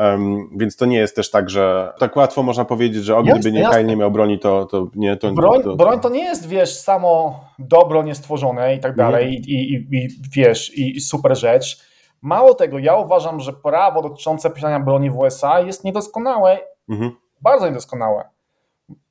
[0.00, 3.36] Um, więc to nie jest też tak, że tak łatwo można powiedzieć, że o, gdyby
[3.36, 5.16] jasne, nie Kyle nie miał broni, to, to nie.
[5.16, 9.10] To, broń, to, broń to nie jest, wiesz, samo dobro niestworzone i tak mhm.
[9.10, 11.90] dalej, i, i, i, wiesz, i, super rzecz.
[12.22, 16.58] Mało tego, ja uważam, że prawo dotyczące posiadania broni w USA jest niedoskonałe,
[16.88, 17.10] mhm.
[17.40, 18.24] bardzo niedoskonałe.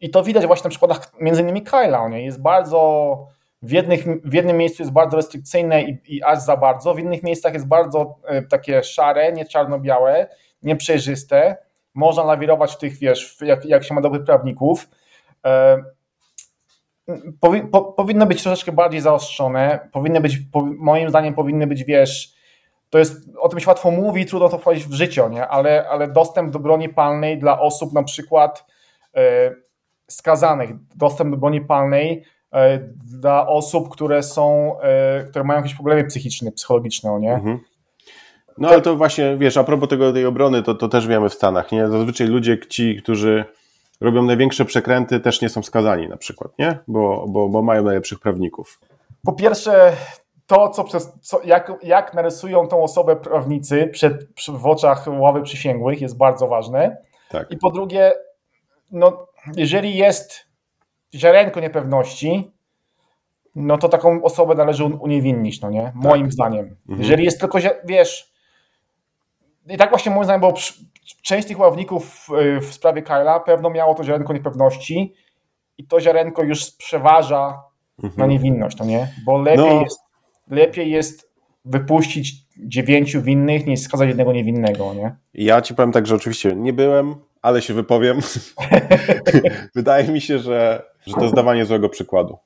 [0.01, 2.25] I to widać właśnie na przykładach między innymi Kyla, nie?
[2.25, 3.17] Jest bardzo
[3.61, 7.23] w, jednych, w jednym miejscu jest bardzo restrykcyjne i, i aż za bardzo, w innych
[7.23, 10.27] miejscach jest bardzo e, takie szare, nie czarno-białe
[10.61, 11.57] nieprzejrzyste,
[11.93, 14.89] można lawirować w tych, wiesz, jak, jak się ma dobrych prawników.
[15.45, 15.83] E,
[17.39, 22.33] powi, po, powinno być troszeczkę bardziej zaostrzone, powinny być, po, moim zdaniem powinny być, wiesz,
[22.89, 25.47] to jest, o tym się łatwo mówi, trudno to wprowadzić w życie, nie?
[25.47, 28.65] Ale, ale dostęp do broni palnej dla osób na przykład
[29.15, 29.51] e,
[30.07, 32.79] skazanych, dostęp do broni palnej e,
[33.19, 34.75] dla osób, które są,
[35.29, 37.33] które mają jakieś problemy psychiczne, psychologiczne, nie?
[37.33, 37.59] Mhm.
[38.59, 41.33] No ale to właśnie, wiesz, a propos tego, tej obrony, to, to też wiemy w
[41.33, 41.87] Stanach, nie?
[41.87, 43.45] Zazwyczaj ludzie, ci, którzy
[44.01, 46.79] robią największe przekręty, też nie są skazani na przykład, nie?
[46.87, 48.79] Bo, bo, bo mają najlepszych prawników.
[49.25, 49.93] Po pierwsze,
[50.47, 56.01] to, co przez, co, jak, jak narysują tą osobę prawnicy przed, w oczach ławy przysięgłych
[56.01, 56.97] jest bardzo ważne.
[57.29, 57.51] Tak.
[57.51, 58.13] I po drugie,
[58.91, 60.45] no, jeżeli jest
[61.15, 62.51] ziarenko niepewności,
[63.55, 65.91] no to taką osobę należy uniewinnić, no nie?
[65.95, 66.33] Moim tak.
[66.33, 66.65] zdaniem.
[66.65, 66.99] Mhm.
[66.99, 68.31] Jeżeli jest tylko, wiesz,
[69.69, 70.53] i tak właśnie moim zdaniem, bo
[71.21, 72.27] część tych ławników
[72.57, 75.13] y, w sprawie Kyla pewno miało to ziarenko niepewności
[75.77, 77.61] i to ziarenko już przeważa
[78.03, 78.13] mhm.
[78.17, 79.07] na niewinność, to nie?
[79.25, 79.81] Bo lepiej, no.
[79.81, 79.99] jest,
[80.47, 81.29] lepiej jest
[81.65, 85.15] wypuścić dziewięciu winnych niż skazać jednego niewinnego, nie?
[85.33, 88.19] Ja ci powiem tak, że oczywiście nie byłem, ale się wypowiem.
[89.75, 92.37] Wydaje mi się, że, że to zdawanie złego przykładu.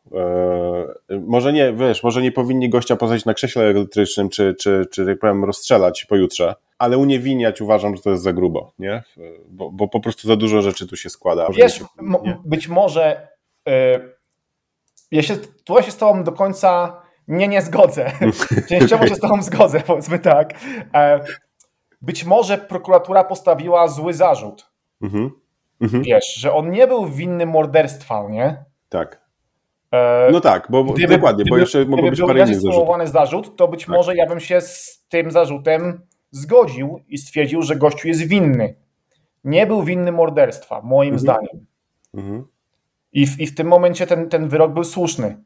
[1.09, 5.05] Eee, może nie, wiesz, może nie powinni gościa poznać na krześle elektrycznym, czy, czy, czy
[5.05, 9.03] tak powiem, rozstrzelać pojutrze, ale uniewinniać uważam, że to jest za grubo, nie?
[9.49, 11.47] Bo, bo po prostu za dużo rzeczy tu się składa.
[11.55, 11.85] Wiesz, się,
[12.45, 13.27] być może
[13.65, 13.73] yy,
[15.11, 18.11] ja się, tu się z tobą do końca nie, nie zgodzę.
[18.69, 20.53] Częściowo się z tobą zgodzę, powiedzmy tak.
[20.93, 21.23] E,
[22.01, 24.69] być może prokuratura postawiła zły zarzut.
[25.01, 25.31] Mhm.
[25.81, 26.03] Mhm.
[26.03, 28.63] Wiesz, że on nie był winny morderstwa, nie?
[28.89, 29.23] Tak.
[29.93, 33.11] E, no tak, bo gdyby, dokładnie, gdyby, bo jeszcze mogło być parę innych zarzutów.
[33.11, 33.95] zarzut, to być tak.
[33.95, 38.75] może ja bym się z tym zarzutem zgodził i stwierdził, że gościu jest winny.
[39.43, 41.19] Nie był winny morderstwa, moim mhm.
[41.19, 41.65] zdaniem.
[42.13, 42.45] Mhm.
[43.13, 45.43] I, w, I w tym momencie ten, ten wyrok był słuszny.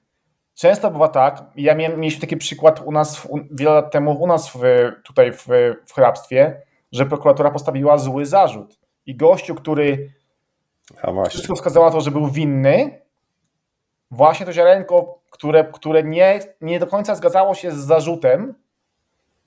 [0.56, 4.28] często bywa tak, ja miałem, mieliśmy taki przykład u nas, w, wiele lat temu u
[4.28, 4.60] nas w,
[5.04, 5.48] tutaj w,
[5.86, 6.62] w hrabstwie,
[6.92, 10.12] że prokuratura postawiła zły zarzut i gościu, który
[11.30, 13.02] wszystko wskazało na to, że był winny,
[14.12, 18.56] właśnie to ziarenko, które, które nie, nie do końca zgadzało się z zarzutem,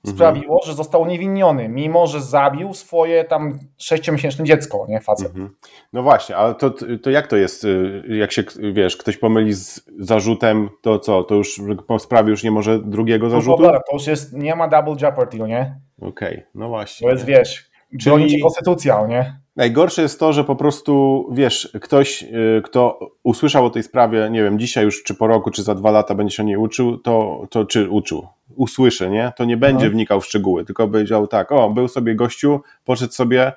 [0.05, 0.17] Mhm.
[0.17, 5.27] sprawiło, że został niewinniony, mimo że zabił swoje tam sześciomiesięczne dziecko, nie facet.
[5.27, 5.51] Mhm.
[5.93, 6.71] No właśnie, ale to,
[7.03, 11.35] to jak to jest, y, jak się, wiesz, ktoś pomyli z zarzutem, to co, to
[11.35, 13.63] już po sprawie już nie może drugiego no zarzutu?
[13.63, 15.81] No, to już jest, nie ma double jeopardy, nie?
[16.01, 17.09] Okej, okay, no właśnie.
[17.09, 17.71] To jest, wiesz,
[18.01, 18.41] Czyli...
[18.41, 19.41] konstytucja, nie?
[19.61, 24.43] Najgorsze jest to, że po prostu, wiesz, ktoś, y, kto usłyszał o tej sprawie, nie
[24.43, 26.99] wiem, dzisiaj już, czy po roku, czy za dwa lata będzie się o niej uczył,
[26.99, 29.33] to, to czy uczył, usłyszy, nie?
[29.37, 29.91] To nie będzie no.
[29.91, 33.53] wnikał w szczegóły, tylko powiedział tak, o, był sobie gościu, poszedł sobie,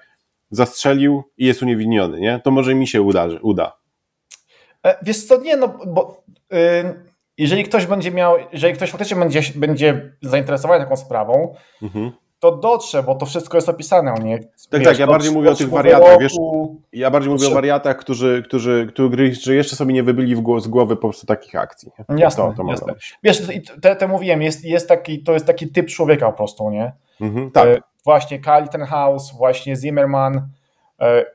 [0.52, 2.40] zastrzelił i jest uniewinniony, nie?
[2.44, 3.28] To może mi się uda.
[3.42, 3.78] uda.
[4.86, 6.58] E, wiesz co, nie, no, bo yy,
[7.38, 12.12] jeżeli ktoś będzie miał, jeżeli ktoś faktycznie będzie, będzie zainteresowany taką sprawą, mhm
[12.44, 14.14] to dotrze, bo to wszystko jest opisane.
[14.24, 14.40] Nie?
[14.40, 16.34] Tak, wiesz, tak, ja bardziej mówię o tych wariatach, wiesz,
[16.94, 20.96] ja bardziej mówię o wariatach, którzy, którzy, którzy jeszcze sobie nie wybyli w z głowy
[20.96, 21.92] po prostu takich akcji.
[22.18, 22.94] Jasne, to, to jasne.
[23.24, 23.42] Wiesz,
[23.82, 26.92] te, te mówiłem, jest, jest taki, to jest taki typ człowieka po prostu, nie?
[27.22, 27.68] Mhm, tak.
[27.68, 30.48] E, właśnie Kali House, właśnie Zimmerman.
[31.02, 31.26] E,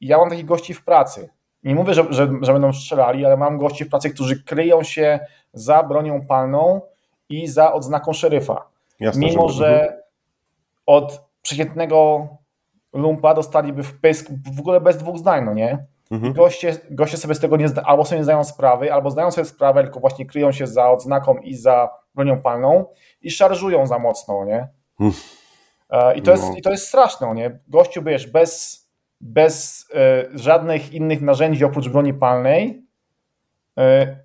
[0.00, 1.28] ja mam takich gości w pracy.
[1.64, 5.20] Nie mówię, że, że, że będą strzelali, ale mam gości w pracy, którzy kryją się
[5.52, 6.80] za bronią palną
[7.28, 8.66] i za odznaką szeryfa.
[9.00, 9.99] Jasne, Mimo, że, że mhm
[10.90, 12.28] od przeciętnego
[12.92, 15.86] lumpa dostaliby w pysk w ogóle bez dwóch zdań, no nie?
[16.10, 16.32] Mhm.
[16.32, 19.44] Goście, goście sobie z tego nie zda, albo sobie nie zdają sprawy, albo zdają sobie
[19.44, 22.84] sprawę, tylko właśnie kryją się za odznaką i za bronią palną
[23.22, 24.68] i szarżują za mocno, nie?
[24.98, 25.14] Hmm.
[26.16, 26.56] I to, jest, no.
[26.56, 27.60] I to jest straszne, nie?
[27.68, 28.84] Gościu, wiesz, bez,
[29.20, 32.86] bez e, żadnych innych narzędzi oprócz broni palnej,
[33.78, 34.16] e,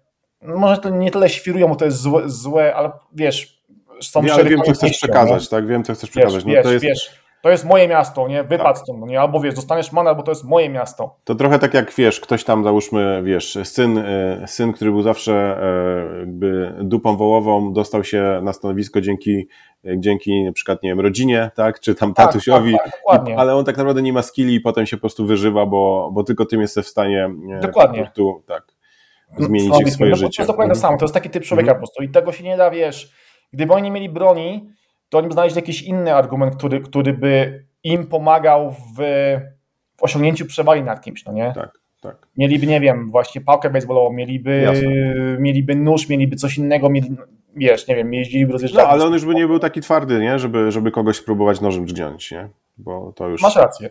[0.41, 3.54] może to nie tyle świrują, bo to jest złe, złe ale wiesz,
[4.01, 5.49] są ja wiem, co chcesz przekazać, nie?
[5.49, 5.67] tak?
[5.67, 6.43] Wiem, co chcesz przekazać.
[6.43, 6.85] Wiesz, no, to jest...
[6.85, 8.43] wiesz, to jest moje miasto, nie?
[8.43, 8.77] Wypad tak.
[8.77, 9.21] stąd, nie?
[9.21, 11.15] Albo wiesz, dostaniesz mandat, bo to jest moje miasto.
[11.23, 15.33] To trochę tak jak, wiesz, ktoś tam, załóżmy, wiesz, syn, e, syn który był zawsze
[15.33, 19.47] e, jakby dupą wołową, dostał się na stanowisko dzięki,
[19.97, 21.79] dzięki na przykład, nie wiem, rodzinie, tak?
[21.79, 24.85] Czy tam tak, tatusiowi, tak, tak, ale on tak naprawdę nie ma skilli i potem
[24.85, 27.99] się po prostu wyżywa, bo, bo tylko tym jesteś w stanie e, dokładnie.
[27.99, 28.63] po prostu, tak,
[29.37, 30.37] zmienić no, swoje no, życie.
[30.37, 30.81] To jest dokładnie mhm.
[30.81, 31.75] to samo, to jest taki typ człowieka mhm.
[31.75, 34.69] po prostu i tego się nie da, wiesz Gdyby oni nie mieli broni,
[35.09, 39.01] to oni by znaleźli jakiś inny argument, który, który by im pomagał w,
[39.97, 41.53] w osiągnięciu przewagi nad kimś, no nie?
[41.55, 42.27] Tak, tak.
[42.37, 44.67] Mieliby, nie wiem, właśnie pałkę baseballową, mieliby,
[45.39, 47.15] mieliby nóż, mieliby coś innego, mieli,
[47.55, 48.83] wiesz, nie wiem, jeździliby rozjeżdżać.
[48.83, 50.39] No, ale on już by nie był taki twardy, nie?
[50.39, 52.49] Żeby, żeby kogoś spróbować nożem dźgnąć, nie?
[52.77, 53.41] Bo to już...
[53.41, 53.89] Masz rację.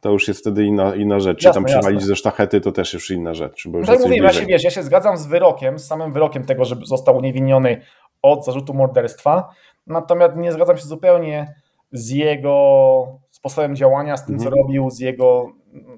[0.00, 1.38] To już jest wtedy inna, inna rzecz.
[1.38, 3.68] Czy tam przewalić ze sztachety, to też już inna rzecz.
[3.68, 6.44] Bo już tak mówię, ja się, wiesz, ja się zgadzam z wyrokiem, z samym wyrokiem
[6.44, 7.80] tego, że został uniewinniony
[8.22, 9.48] od zarzutu morderstwa,
[9.86, 11.54] natomiast nie zgadzam się zupełnie
[11.92, 14.50] z jego sposobem działania, z tym, mhm.
[14.50, 15.52] co robił, z jego,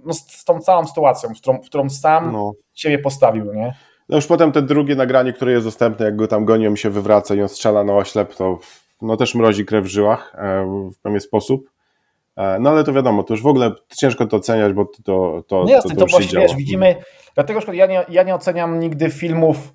[0.05, 2.53] no, z tą całą sytuacją, w którą, w którą sam no.
[2.75, 3.75] siebie postawił, nie?
[4.09, 7.35] No już potem te drugie nagranie, które jest dostępne, jak go tam gonią się wywraca
[7.35, 8.59] i on strzela na oślep, to
[9.03, 11.71] no też mrozi krew w żyłach e, w pewien sposób.
[12.37, 15.43] E, no ale to wiadomo, to już w ogóle ciężko to oceniać, bo to, to,
[15.47, 16.97] to, no jasne, to, to, to właśnie, wiesz, widzimy,
[17.35, 19.73] dlatego ja nie, ja nie oceniam nigdy filmów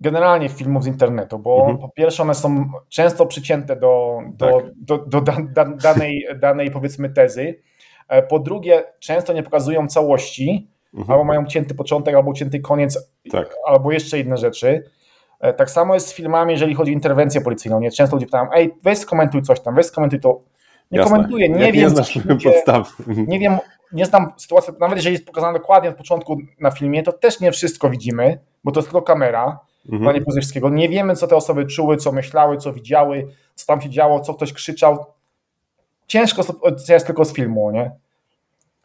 [0.00, 1.78] generalnie filmów z internetu, bo mhm.
[1.78, 4.64] po pierwsze one są często przycięte do, do, tak.
[4.76, 5.36] do, do, da,
[5.76, 7.60] danej, danej powiedzmy tezy,
[8.08, 11.12] e, po drugie często nie pokazują całości, mhm.
[11.12, 13.56] albo mają cięty początek, albo cięty koniec, tak.
[13.66, 14.82] albo jeszcze inne rzeczy.
[15.40, 17.80] E, tak samo jest z filmami, jeżeli chodzi o interwencję policyjną.
[17.80, 17.90] Nie?
[17.90, 20.40] Często ludzie pytają, ej, weź skomentuj coś tam, weź skomentuj to.
[20.90, 21.16] Nie Jasne.
[21.16, 21.82] komentuję, nie Jak wiem.
[21.82, 22.96] Nie znasz podstaw.
[23.06, 23.58] Nie wiem,
[23.92, 27.52] nie znam sytuacji, nawet jeżeli jest pokazane dokładnie od początku na filmie, to też nie
[27.52, 29.60] wszystko widzimy, bo to jest tylko kamera
[29.92, 30.24] mhm.
[30.60, 30.76] panie.
[30.76, 34.34] Nie wiemy, co te osoby czuły, co myślały, co widziały, co tam się działo, co
[34.34, 35.06] ktoś krzyczał.
[36.06, 37.90] Ciężko oceniać tylko z filmu, nie?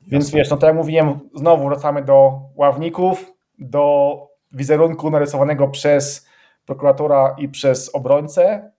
[0.07, 0.37] Więc Jasne.
[0.37, 4.15] wiesz, no tak jak mówiłem, znowu wracamy do ławników, do
[4.51, 6.27] wizerunku narysowanego przez
[6.65, 8.71] prokuratora i przez obrońcę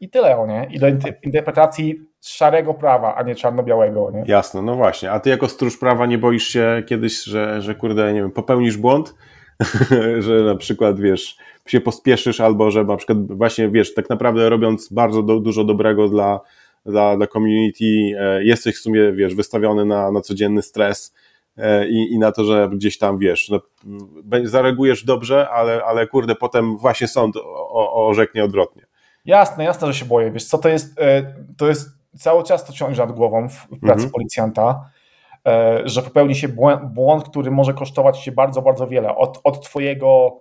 [0.00, 0.68] i tyle, nie?
[0.70, 0.86] I do
[1.22, 4.22] interpretacji szarego prawa, a nie czarno-białego, nie?
[4.26, 5.10] Jasne, no właśnie.
[5.10, 8.76] A ty jako stróż prawa nie boisz się kiedyś, że, że kurde, nie wiem, popełnisz
[8.76, 9.14] błąd,
[10.26, 14.92] że na przykład, wiesz, się pospieszysz, albo że na przykład właśnie, wiesz, tak naprawdę robiąc
[14.92, 16.40] bardzo do, dużo dobrego dla,
[16.86, 17.84] dla, dla community,
[18.18, 21.14] e, jesteś w sumie, wiesz, wystawiony na, na codzienny stres
[21.56, 23.60] e, i, i na to, że gdzieś tam, wiesz, no,
[24.44, 27.34] zareagujesz dobrze, ale, ale kurde, potem właśnie sąd
[27.92, 28.86] orzeknie odwrotnie.
[29.24, 32.72] Jasne, jasne, że się boję, wiesz, co to jest, e, to jest cały czas to
[32.72, 34.10] ciąży nad głową w pracy mhm.
[34.10, 34.90] policjanta,
[35.84, 40.40] że popełni się błąd, błąd, który może kosztować się bardzo, bardzo wiele, od, od twojego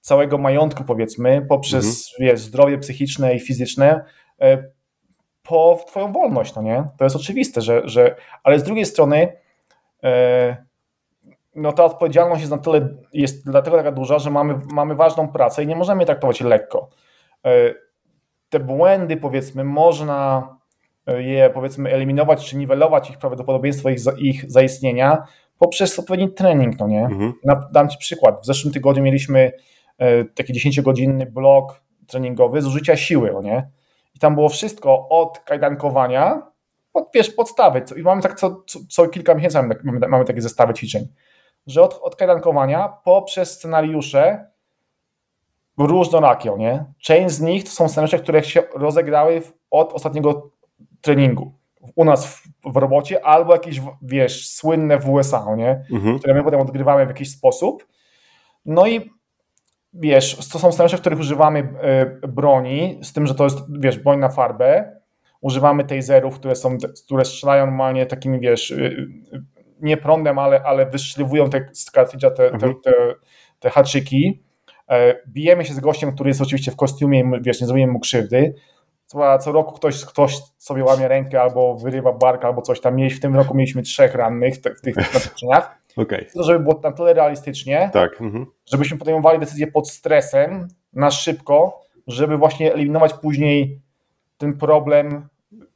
[0.00, 2.04] całego majątku, powiedzmy, poprzez mhm.
[2.20, 4.04] wiesz, zdrowie psychiczne i fizyczne,
[4.40, 4.64] e,
[5.42, 6.84] po twoją wolność, no nie?
[6.98, 9.32] To jest oczywiste, że, że ale z drugiej strony
[10.02, 10.56] e,
[11.54, 15.62] no ta odpowiedzialność jest na tyle, jest dlatego taka duża, że mamy, mamy ważną pracę
[15.62, 16.88] i nie możemy jej traktować lekko.
[17.44, 17.50] E,
[18.48, 20.48] te błędy, powiedzmy, można
[21.06, 25.22] je, powiedzmy, eliminować czy niwelować ich prawdopodobieństwo ich, ich zaistnienia
[25.58, 27.04] poprzez odpowiedni trening, no nie?
[27.04, 27.32] Mhm.
[27.72, 28.42] Dam Ci przykład.
[28.42, 29.52] W zeszłym tygodniu mieliśmy
[29.98, 33.70] e, taki 10-godzinny blok treningowy z użycia siły, no nie?
[34.14, 36.42] I tam było wszystko od kajdankowania,
[36.94, 37.82] od, wiesz, podstawy.
[37.96, 41.08] I mamy tak co, co, co kilka miesięcy mamy, mamy, mamy takie zestawy ćwiczeń
[41.66, 44.50] że od, od kajdankowania poprzez scenariusze
[45.78, 46.84] różnorakie, nie?
[46.98, 50.50] Część z nich to są scenariusze, które się rozegrały od ostatniego
[51.00, 51.54] treningu.
[51.94, 55.84] U nas w, w robocie, albo jakieś, wiesz, słynne w USA, nie?
[55.92, 56.18] Mhm.
[56.18, 57.86] Które my potem odgrywamy w jakiś sposób.
[58.66, 59.10] No i
[59.94, 63.98] wiesz, to są scenariusze, w których używamy e, broni, z tym, że to jest, wiesz,
[63.98, 64.96] broń na farbę.
[65.40, 68.90] Używamy taserów, które są, które strzelają normalnie takimi, wiesz, e,
[69.80, 72.74] nie prądem, ale, ale wyszliwują te z te, te, mhm.
[72.84, 72.92] te,
[73.58, 74.42] te haczyki.
[74.88, 78.00] E, bijemy się z gościem, który jest oczywiście w kostiumie i wiesz, nie zrobimy mu
[78.00, 78.54] krzywdy.
[79.10, 83.08] Co, co roku ktoś, ktoś sobie łamie rękę albo wyrywa bark albo coś tam.
[83.08, 85.78] W tym roku mieliśmy trzech rannych w tych naczyniach.
[85.96, 86.26] Okay.
[86.34, 88.20] To, żeby było na tyle realistycznie, tak.
[88.20, 88.46] Mhm.
[88.66, 93.80] żebyśmy podejmowali decyzje pod stresem, na szybko, żeby właśnie eliminować później
[94.38, 95.28] ten problem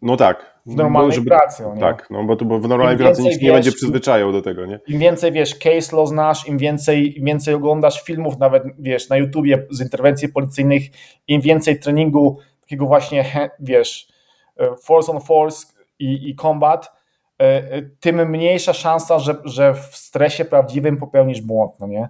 [0.03, 0.55] no tak.
[0.67, 1.65] W normalnej żeby, pracy.
[1.75, 1.81] Nie?
[1.81, 4.81] Tak, no bo, tu, bo w normalnej pracy nikt nie będzie przyzwyczajał do tego, nie?
[4.87, 9.17] Im więcej wiesz, case law znasz, im więcej, im więcej oglądasz filmów, nawet wiesz, na
[9.17, 10.83] YouTubie z interwencji policyjnych,
[11.29, 14.09] im więcej treningu takiego właśnie, wiesz,
[14.57, 15.67] e, force on force
[15.99, 16.93] i, i combat,
[17.41, 22.09] e, e, tym mniejsza szansa, że, że w stresie prawdziwym popełnisz błąd, no nie?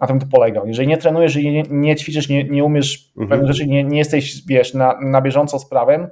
[0.00, 0.62] Na tym to polega.
[0.64, 3.28] Jeżeli nie trenujesz, jeżeli nie, nie ćwiczysz, nie, nie umiesz mhm.
[3.28, 6.08] pewnych rzeczy, nie, nie jesteś, wiesz, na, na bieżąco z prawem,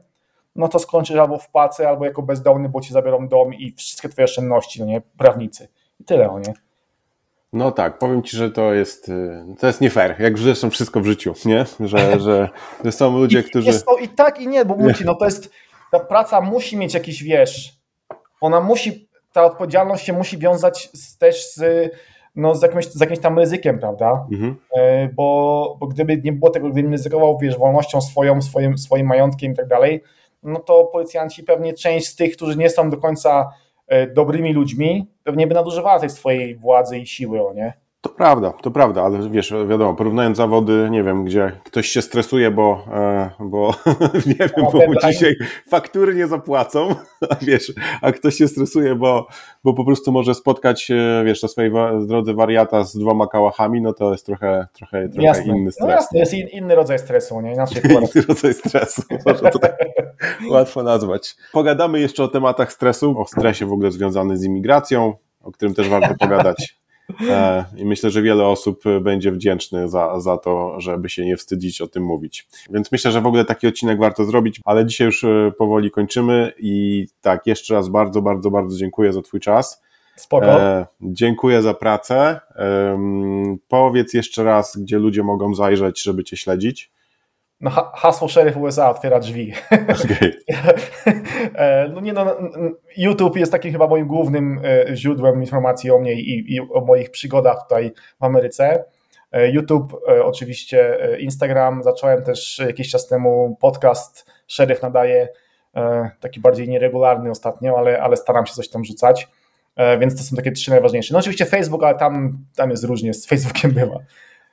[0.57, 4.09] no to skończysz albo w pacy, albo jako bezdomny, bo ci zabiorą dom i wszystkie
[4.09, 5.69] twoje oszczędności, no nie, prawnicy.
[6.01, 6.53] I tyle, no nie.
[7.55, 11.01] No tak, powiem ci, że to jest, y, to jest nie fair, jak zresztą wszystko
[11.01, 11.65] w życiu, nie?
[11.81, 12.49] Że, że,
[12.85, 13.67] że są ludzie, I, którzy...
[13.67, 15.51] Jest to i tak i nie, bo mówię no to jest,
[15.93, 17.73] ta praca musi mieć jakiś, wiesz,
[18.41, 21.93] ona musi, ta odpowiedzialność się musi wiązać z, też z,
[22.37, 24.27] no, z, jakimś, z jakimś tam ryzykiem, prawda?
[24.33, 24.57] Mhm.
[24.77, 29.53] E, bo, bo gdyby nie było tego, gdybym ryzykował, wiesz, wolnością swoją, swoim, swoim majątkiem
[29.53, 30.03] i tak dalej,
[30.43, 33.51] no to policjanci pewnie część z tych, którzy nie są do końca
[34.15, 37.84] dobrymi ludźmi, pewnie by nadużywała tej swojej władzy i siły, o nie?
[38.05, 42.51] To prawda, to prawda, ale wiesz, wiadomo, porównując zawody, nie wiem, gdzie ktoś się stresuje,
[42.51, 43.75] bo, e, bo
[44.27, 45.35] nie wiem, bo mu dzisiaj
[45.69, 46.89] faktury nie zapłacą,
[47.31, 49.27] a wiesz, a ktoś się stresuje, bo,
[49.65, 50.89] bo po prostu może spotkać,
[51.25, 51.73] wiesz, na swojej
[52.07, 55.45] drodze wariata z dwoma kałachami, no to jest trochę, trochę, trochę jasne.
[55.45, 55.89] inny no stres.
[55.89, 57.53] No jasne, jest inny rodzaj stresu, nie?
[57.53, 59.77] Inaczej inny rodzaj stresu, można to tak
[60.51, 61.37] łatwo nazwać.
[61.53, 65.89] Pogadamy jeszcze o tematach stresu, o stresie w ogóle związanym z imigracją, o którym też
[65.89, 66.84] warto pogadać.
[67.31, 71.81] E, I myślę, że wiele osób będzie wdzięczny za, za to, żeby się nie wstydzić
[71.81, 72.49] o tym mówić.
[72.71, 76.53] Więc myślę, że w ogóle taki odcinek warto zrobić, ale dzisiaj już e, powoli kończymy
[76.59, 79.83] i tak, jeszcze raz bardzo, bardzo, bardzo dziękuję za Twój czas.
[80.17, 80.47] Spoko.
[80.47, 82.41] E, dziękuję za pracę.
[82.57, 82.99] E,
[83.69, 86.94] powiedz jeszcze raz, gdzie ludzie mogą zajrzeć, żeby Cię śledzić
[87.61, 89.53] no, hasło szeryf USA otwiera drzwi.
[89.73, 90.33] Okay.
[91.55, 92.37] E, no nie no,
[92.97, 97.11] YouTube jest takim chyba moim głównym e, źródłem informacji o mnie i, i o moich
[97.11, 98.85] przygodach tutaj w Ameryce.
[99.33, 105.29] E, YouTube, oczywiście Instagram, zacząłem też jakiś czas temu podcast Szeryf nadaje,
[106.21, 109.29] taki bardziej nieregularny ostatnio, ale, ale staram się coś tam rzucać,
[110.01, 111.15] więc to są takie trzy najważniejsze.
[111.15, 113.99] No oczywiście Facebook, ale tam, tam jest różnie, z Facebookiem bywa.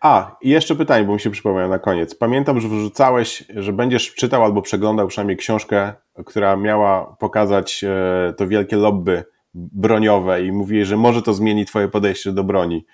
[0.01, 2.15] A, i jeszcze pytanie, bo mi się przypomniał na koniec.
[2.15, 5.93] Pamiętam, że wrzucałeś, że będziesz czytał albo przeglądał przynajmniej książkę,
[6.25, 9.23] która miała pokazać e, to wielkie lobby
[9.53, 12.85] broniowe i mówiłeś, że może to zmieni twoje podejście do broni.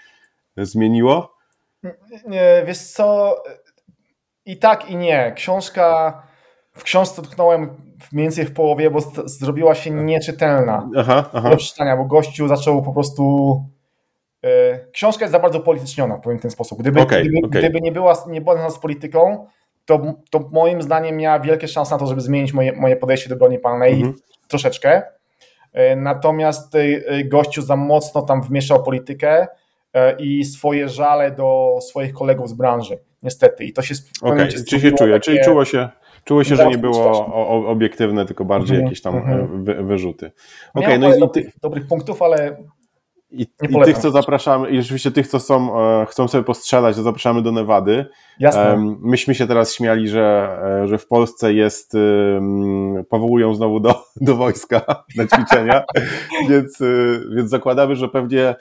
[0.57, 1.37] Zmieniło?
[2.27, 3.35] Nie, wiesz co,
[4.45, 5.33] i tak i nie.
[5.35, 6.13] Książka,
[6.73, 7.61] w książce dotknąłem
[8.11, 11.49] mniej więcej w połowie, bo zrobiła się nieczytelna aha, aha.
[11.49, 13.63] do przeczytania, bo gościu zaczął po prostu
[14.91, 16.79] książka jest za bardzo polityczniona, powiem w ten sposób.
[16.79, 17.61] Gdyby, okay, gdyby, okay.
[17.61, 19.47] gdyby nie była, nie była z polityką,
[19.85, 23.35] to, to moim zdaniem miała wielkie szanse na to, żeby zmienić moje, moje podejście do
[23.35, 24.15] broni palnej mm -hmm.
[24.47, 25.01] troszeczkę.
[25.73, 29.47] E, natomiast e, gościu za mocno tam wmieszał politykę
[30.19, 33.63] i swoje żale do swoich kolegów z branży, niestety.
[33.63, 34.47] I to się okay.
[34.47, 35.13] Czy się czuje?
[35.13, 35.19] Takie...
[35.19, 35.89] Czyli czuło się,
[36.23, 37.25] czuło się, że nie było
[37.67, 38.87] obiektywne, tylko bardziej mm -hmm.
[38.89, 39.63] jakieś tam mm -hmm.
[39.63, 40.31] wy, wyrzuty.
[40.73, 41.51] Okay, no i ty...
[41.61, 42.57] dobrych punktów, ale
[43.31, 47.03] I, I tych, co zapraszamy, i rzeczywiście tych, co są, e, chcą sobie postrzelać, to
[47.03, 48.05] zapraszamy do Nevady.
[48.39, 48.95] Jasne.
[49.01, 51.93] Myśmy się teraz śmiali, że, e, że w Polsce jest,
[53.09, 54.81] powołują znowu do, do wojska
[55.15, 55.83] na ćwiczenia,
[56.49, 56.79] więc,
[57.35, 58.55] więc zakładamy, że pewnie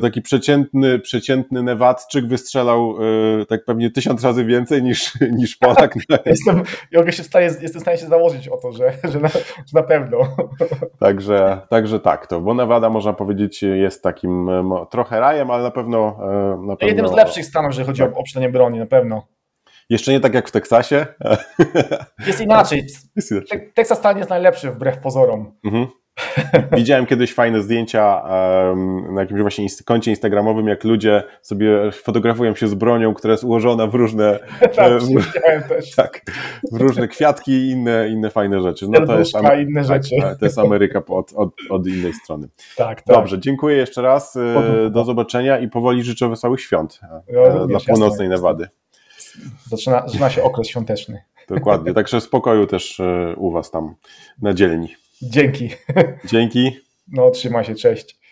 [0.00, 2.94] taki przeciętny, przeciętny Newadczyk wystrzelał
[3.40, 5.94] y, tak pewnie tysiąc razy więcej niż, niż Polak.
[6.26, 9.28] jestem, ja się w stanie, jestem w stanie się założyć o to, że, że, na,
[9.28, 10.18] że na pewno.
[11.00, 14.50] Także, także tak, to, bo Nevada można powiedzieć jest takim
[14.90, 16.18] trochę rajem, ale na pewno...
[16.22, 18.16] E, na pewno Jednym z lepszych stanów, jeżeli chodzi tak.
[18.16, 19.26] o obszczenie broni, na pewno.
[19.90, 21.06] Jeszcze nie tak jak w Teksasie.
[22.26, 22.86] Jest inaczej.
[23.16, 23.72] Jest inaczej.
[23.74, 25.54] Teksas stan jest najlepszy wbrew pozorom.
[25.64, 25.86] Mhm.
[26.76, 32.68] Widziałem kiedyś fajne zdjęcia um, na jakimś właśnie koncie instagramowym, jak ludzie sobie fotografują się
[32.68, 34.38] z bronią, która jest ułożona w różne
[34.76, 35.90] tak, w, też.
[35.96, 36.20] tak,
[36.72, 38.86] w różne kwiatki i inne, inne fajne rzeczy.
[38.88, 40.16] No to jest, inne tak, rzeczy.
[40.20, 42.48] Tak, to jest Ameryka od, od, od innej strony.
[42.76, 43.16] Tak, tak.
[43.16, 44.36] Dobrze, dziękuję jeszcze raz.
[44.36, 48.28] E, do zobaczenia i powoli życzę wesołych świąt ja, dla północnej jasne.
[48.28, 48.68] Nevady.
[49.70, 51.22] Zaczyna, zaczyna się okres świąteczny.
[51.48, 53.94] Dokładnie, także spokoju też e, u Was tam
[54.42, 55.01] na dzielni.
[55.22, 55.70] Dzięki.
[56.24, 56.70] Dzięki.
[57.08, 58.16] No, trzymaj się, cześć.